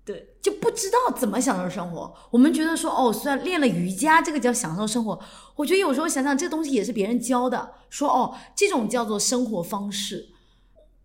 [0.06, 2.14] 对，就不知道怎么享受生活。
[2.30, 5.20] 我们觉得说，哦，虽然练了瑜伽，这个叫享受生活。
[5.56, 10.30] 我觉得有时候想想，这东西也是别人教的，说哦，这种叫做生活方式。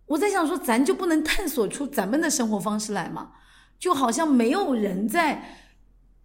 [0.06, 3.30] 我在想说，咱就不能探索出咱们的生活方式来吗？
[3.78, 5.59] 就好像没有人在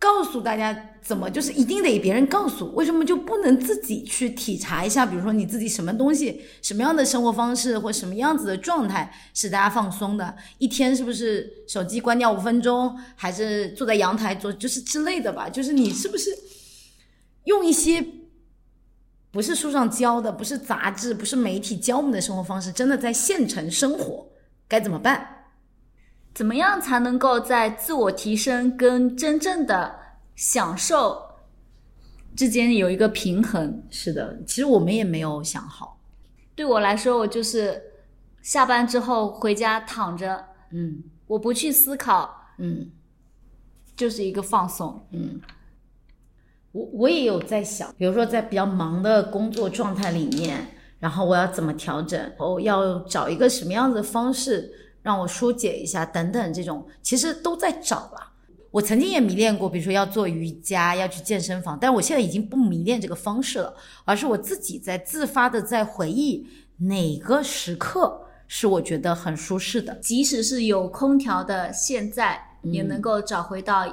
[0.06, 5.04] 告诉大家怎么，就是一定得别人告诉，为什么就不能自己去体察一下？
[5.04, 10.36] 比如说你自己什么东西、什么样的生活方式或什么样子的状态使大家放松的？
[10.60, 15.50] 一天是不是手机关掉五分钟，还是坐在阳台做，就是之类的吧？
[15.50, 16.30] 就是你是不是
[17.46, 18.06] 用一些
[19.32, 24.28] 不是书上教的，不是杂志，不是媒体教我们的生活方式，真的在县城生活
[24.68, 25.35] 该怎么办？
[26.36, 29.96] 怎么样才能够在自我提升跟真正的
[30.36, 31.20] 享受
[32.36, 33.82] 之间有一个平衡？
[33.90, 35.98] 是的，其实我们也没有想好。
[36.54, 37.82] 对我来说，我就是
[38.42, 42.92] 下班之后回家躺着，嗯我不去思考，嗯。
[43.96, 45.08] 就是一个放松。
[45.12, 45.40] 嗯
[46.74, 50.68] 我我也有在想，比如说在比较忙的工作状态里面，
[51.00, 58.32] 然后我要怎么调整，我要找一个什么样子的方式让我疏解一下，等等，这种其实都在找了。
[58.72, 63.72] 我曾经也迷恋过，比如说要做瑜伽，要去健身房，但我现在已经不迷恋这个方式了，
[64.04, 66.48] 而是我自己在自发的在回忆
[66.78, 69.94] 哪个时刻是我觉得很舒适的。
[70.02, 73.86] 即使是有空调的现在，也能够找回到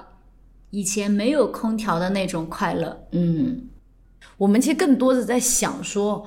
[0.71, 3.07] 以前没有空调的那种快乐。
[3.11, 3.69] 嗯，
[4.39, 6.27] 我们其实更多的在想说，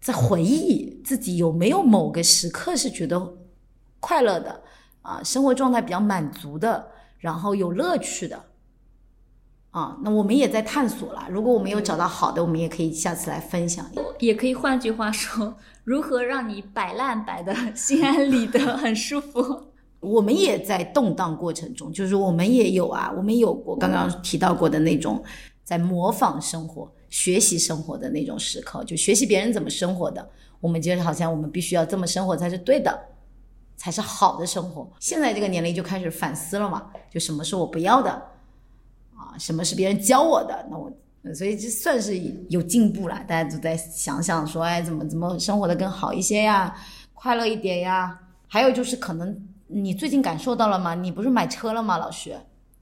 [0.00, 3.32] 在回忆自己有没有某个时刻是觉得
[4.02, 4.60] 快乐的
[5.02, 6.88] 啊，生活状态比较满足的，
[7.18, 8.42] 然后有乐趣的。
[9.70, 11.26] 啊，那我们也在探索啦。
[11.30, 13.86] 如果我们有找到好的，我们也可以下次来分享。
[14.18, 19.68] 也可以换句话说， 如何让你摆烂摆的心安理得，很舒服。
[20.00, 25.22] 我们也在动荡过程中，就是我们也有啊，我们有过刚刚提到过的那种
[25.64, 30.28] 在模仿生活、学习生活的那种时刻，就学习别人怎么生活的，
[30.60, 32.92] 我们觉得好像我们必须要这么生活才是对的，
[33.76, 34.90] 才是好的生活。
[35.00, 38.10] 现在这个年龄就开始反思了嘛，就什么是我不要的
[39.16, 40.90] 啊，什么是别人教我的，那我。
[41.36, 42.18] 所以这算是
[42.48, 46.76] 有进步了，大家都在想想说，哎，怎么怎么生活的更好一些呀，
[47.14, 48.18] 快乐一点呀。
[48.48, 50.96] 还有就是可能你最近感受到了吗？
[50.96, 52.34] 你不是买车了吗，老徐？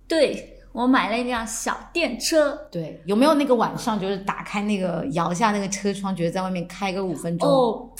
[0.08, 2.66] 对我买了一辆小电车。
[2.70, 7.46] 对，有没有那个晚上就是打开那个摇下那个车窗，觉得在外面开个五分钟？
[7.46, 7.90] 哦，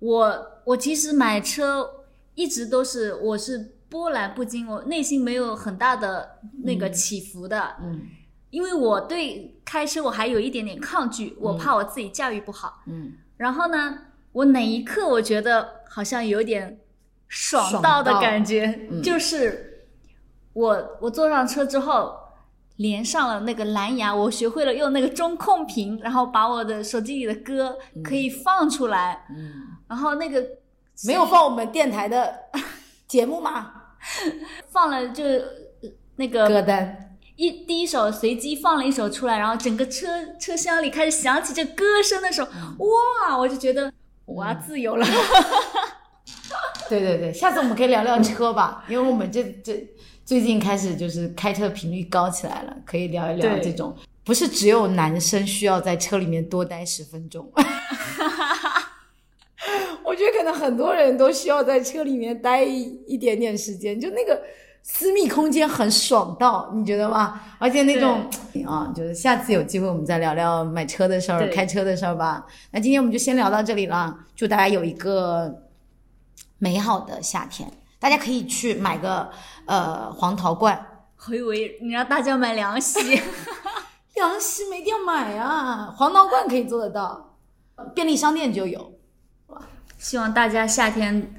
[0.00, 1.88] 我我其实买车
[2.34, 8.02] 一直都是我是波澜不惊，我内心没有很大的那个起伏的，嗯。
[8.50, 12.82] 因为我对开车我还有一点点抗拒，我怕我自己驾驭不好。
[12.86, 13.12] 嗯。
[13.36, 13.98] 然后呢，
[14.32, 16.78] 我哪一刻我觉得好像有点
[17.28, 19.00] 爽爽到的感觉，嗯。
[19.02, 19.86] 就是
[20.52, 22.22] 我我坐上车之后。
[22.78, 30.44] 连上了那个蓝牙，我学会了用那个中控屏，然后把我的手机里的歌可以放出来，嗯，然后那个
[31.06, 32.34] 没有放我们电台的
[33.08, 33.72] 节目吗？
[34.70, 43.92] 放了就呃那个歌单，一第一首随机放了一首出来，然后整个车车厢里开始响起这歌声的时候，哇，我就觉得
[44.24, 45.06] 我要自由了。
[46.88, 49.88] 对对对，下次我们可以聊聊车吧，因为我们这这
[50.24, 57.50] 最近开始就是开车频率高起来了，可以聊一聊这种不是只有男生需要在车里面多待十分钟。
[60.14, 64.40] 我觉得可能很多人都需要在车里面待一一点点时间，就那个
[64.80, 67.40] 私密空间很爽到，你觉得吗？
[67.58, 68.24] 而且那种
[68.64, 72.46] 啊，就是下次有机会我们再聊聊买车的事儿、开车的事儿吧。
[72.70, 75.62] 那今天我们就先聊到这里了，祝大家有一个
[76.58, 77.68] 美好的夏天。
[77.98, 79.28] 大家可以去买个
[79.66, 80.80] 呃黄桃罐，
[81.28, 83.00] 我以为你让大家买凉席，
[84.14, 87.36] 凉席没地方买啊，黄桃罐可以做得到，
[87.96, 88.92] 便利商店就有。
[89.98, 91.34] 希望大家夏天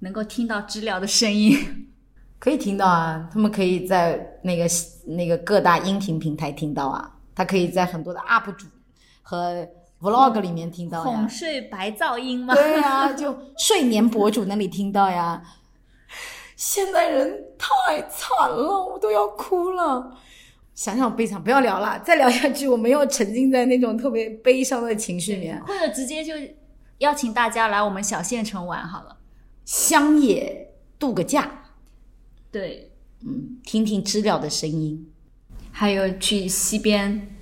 [0.00, 1.86] 能够听到知了的声音。
[2.38, 4.64] 可以听到啊，他们可以在那个
[5.06, 8.66] 那个各大音频平台听到啊，他可以在很多的 UP 主
[9.22, 9.66] 和
[10.00, 11.28] Vlog 里面听到呀哄。
[11.28, 12.54] 睡白噪音吗？
[12.54, 15.42] 对呀、 就睡眠博主那里听到呀。
[16.54, 20.16] 现在人太惨了，我都要哭了。
[20.76, 25.60] 想想悲惨，不要聊了，再聊下去我们又沉浸在那种特别悲伤的情绪里面。
[25.64, 26.34] 或者直接就
[26.98, 29.18] 邀请大家来我们小县城玩好了。
[29.64, 31.64] 乡野度个假，
[32.50, 35.12] 对，嗯，听听知了的声音。
[35.70, 37.36] 还有去溪边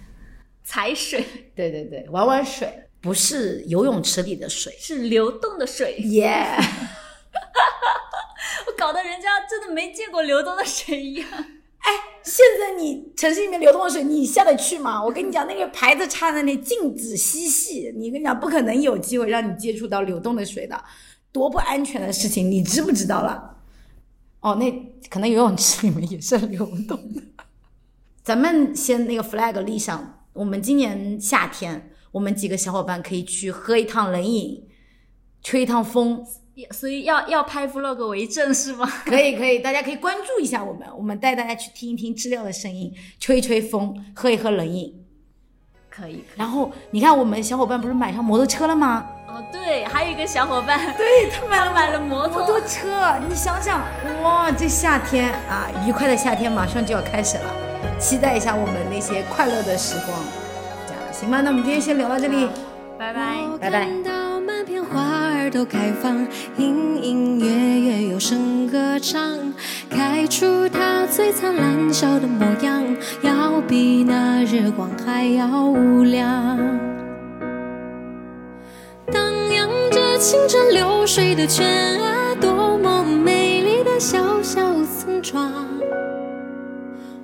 [0.62, 4.76] 踩水，对对对，玩玩水，不是游泳池里的水。
[4.78, 5.96] 是流动的水。
[5.98, 6.44] 耶、
[8.66, 11.28] 我搞得人家真的没见过流动的水一样。
[12.22, 15.02] 现在你城市里面流动的水，你下得去吗？
[15.02, 20.84] 我跟你讲，那个牌子插在那里禁止嬉戏，你跟你讲不可能有机会让你接触到流动的水的，
[21.30, 23.58] 多不安全的事情，你知不知道了？
[24.40, 24.70] 哦，那
[25.08, 27.22] 可能游泳池里面也是流动的。
[28.24, 34.66] 咱们先那个 flag 立上，我们今年夏天，我们几个小伙伴可以去喝一趟冷饮，
[35.42, 36.26] 吹一趟风，
[36.70, 38.86] 所以要要拍 vlog 为证是吗？
[39.04, 45.04] 可以可以，大家可以关注一下我们，我们带大家去听一听知了的声音，吹一吹风，喝一喝冷饮。
[45.90, 46.12] 可以。
[46.12, 49.06] 可以然后你看，我们小伙伴不是买上摩托车了吗？
[49.28, 53.80] 哦，对，还有一个小伙伴，对他买了买了摩托摩托车，你想想，
[54.22, 57.54] 哇，这夏天啊，愉快的夏天马上就要开始了，
[57.98, 60.18] 期待一下我们那些快乐的时光。
[60.86, 62.48] 这样行吧，那我们今天先聊到这里，
[62.98, 63.42] 拜拜。
[63.52, 64.15] 我拜拜
[65.56, 66.14] 都开放，
[66.58, 69.38] 隐隐约约有声歌唱，
[69.88, 72.84] 开出它最灿烂笑的模样，
[73.22, 76.58] 要比那日光还要无量。
[79.10, 81.66] 荡漾着清澈流水的泉
[82.02, 85.50] 啊，多么美丽的小小村庄。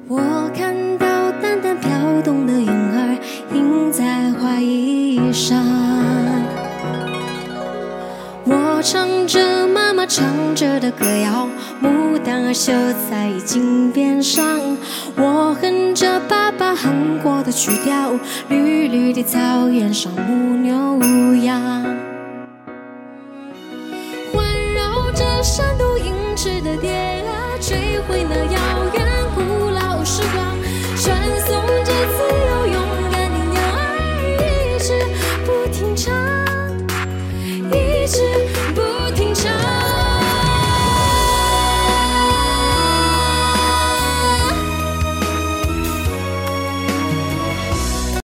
[0.08, 1.90] 我看到淡淡飘
[2.24, 3.18] 动的影儿
[3.52, 5.81] 映在花衣上，
[8.82, 10.26] 唱着妈妈唱
[10.56, 11.48] 着的歌谣，
[11.80, 12.72] 牡丹儿绣
[13.08, 14.44] 在襟边上，
[15.14, 18.12] 我哼着爸爸哼过的曲调，
[18.48, 22.11] 绿绿的草原上牧牛羊。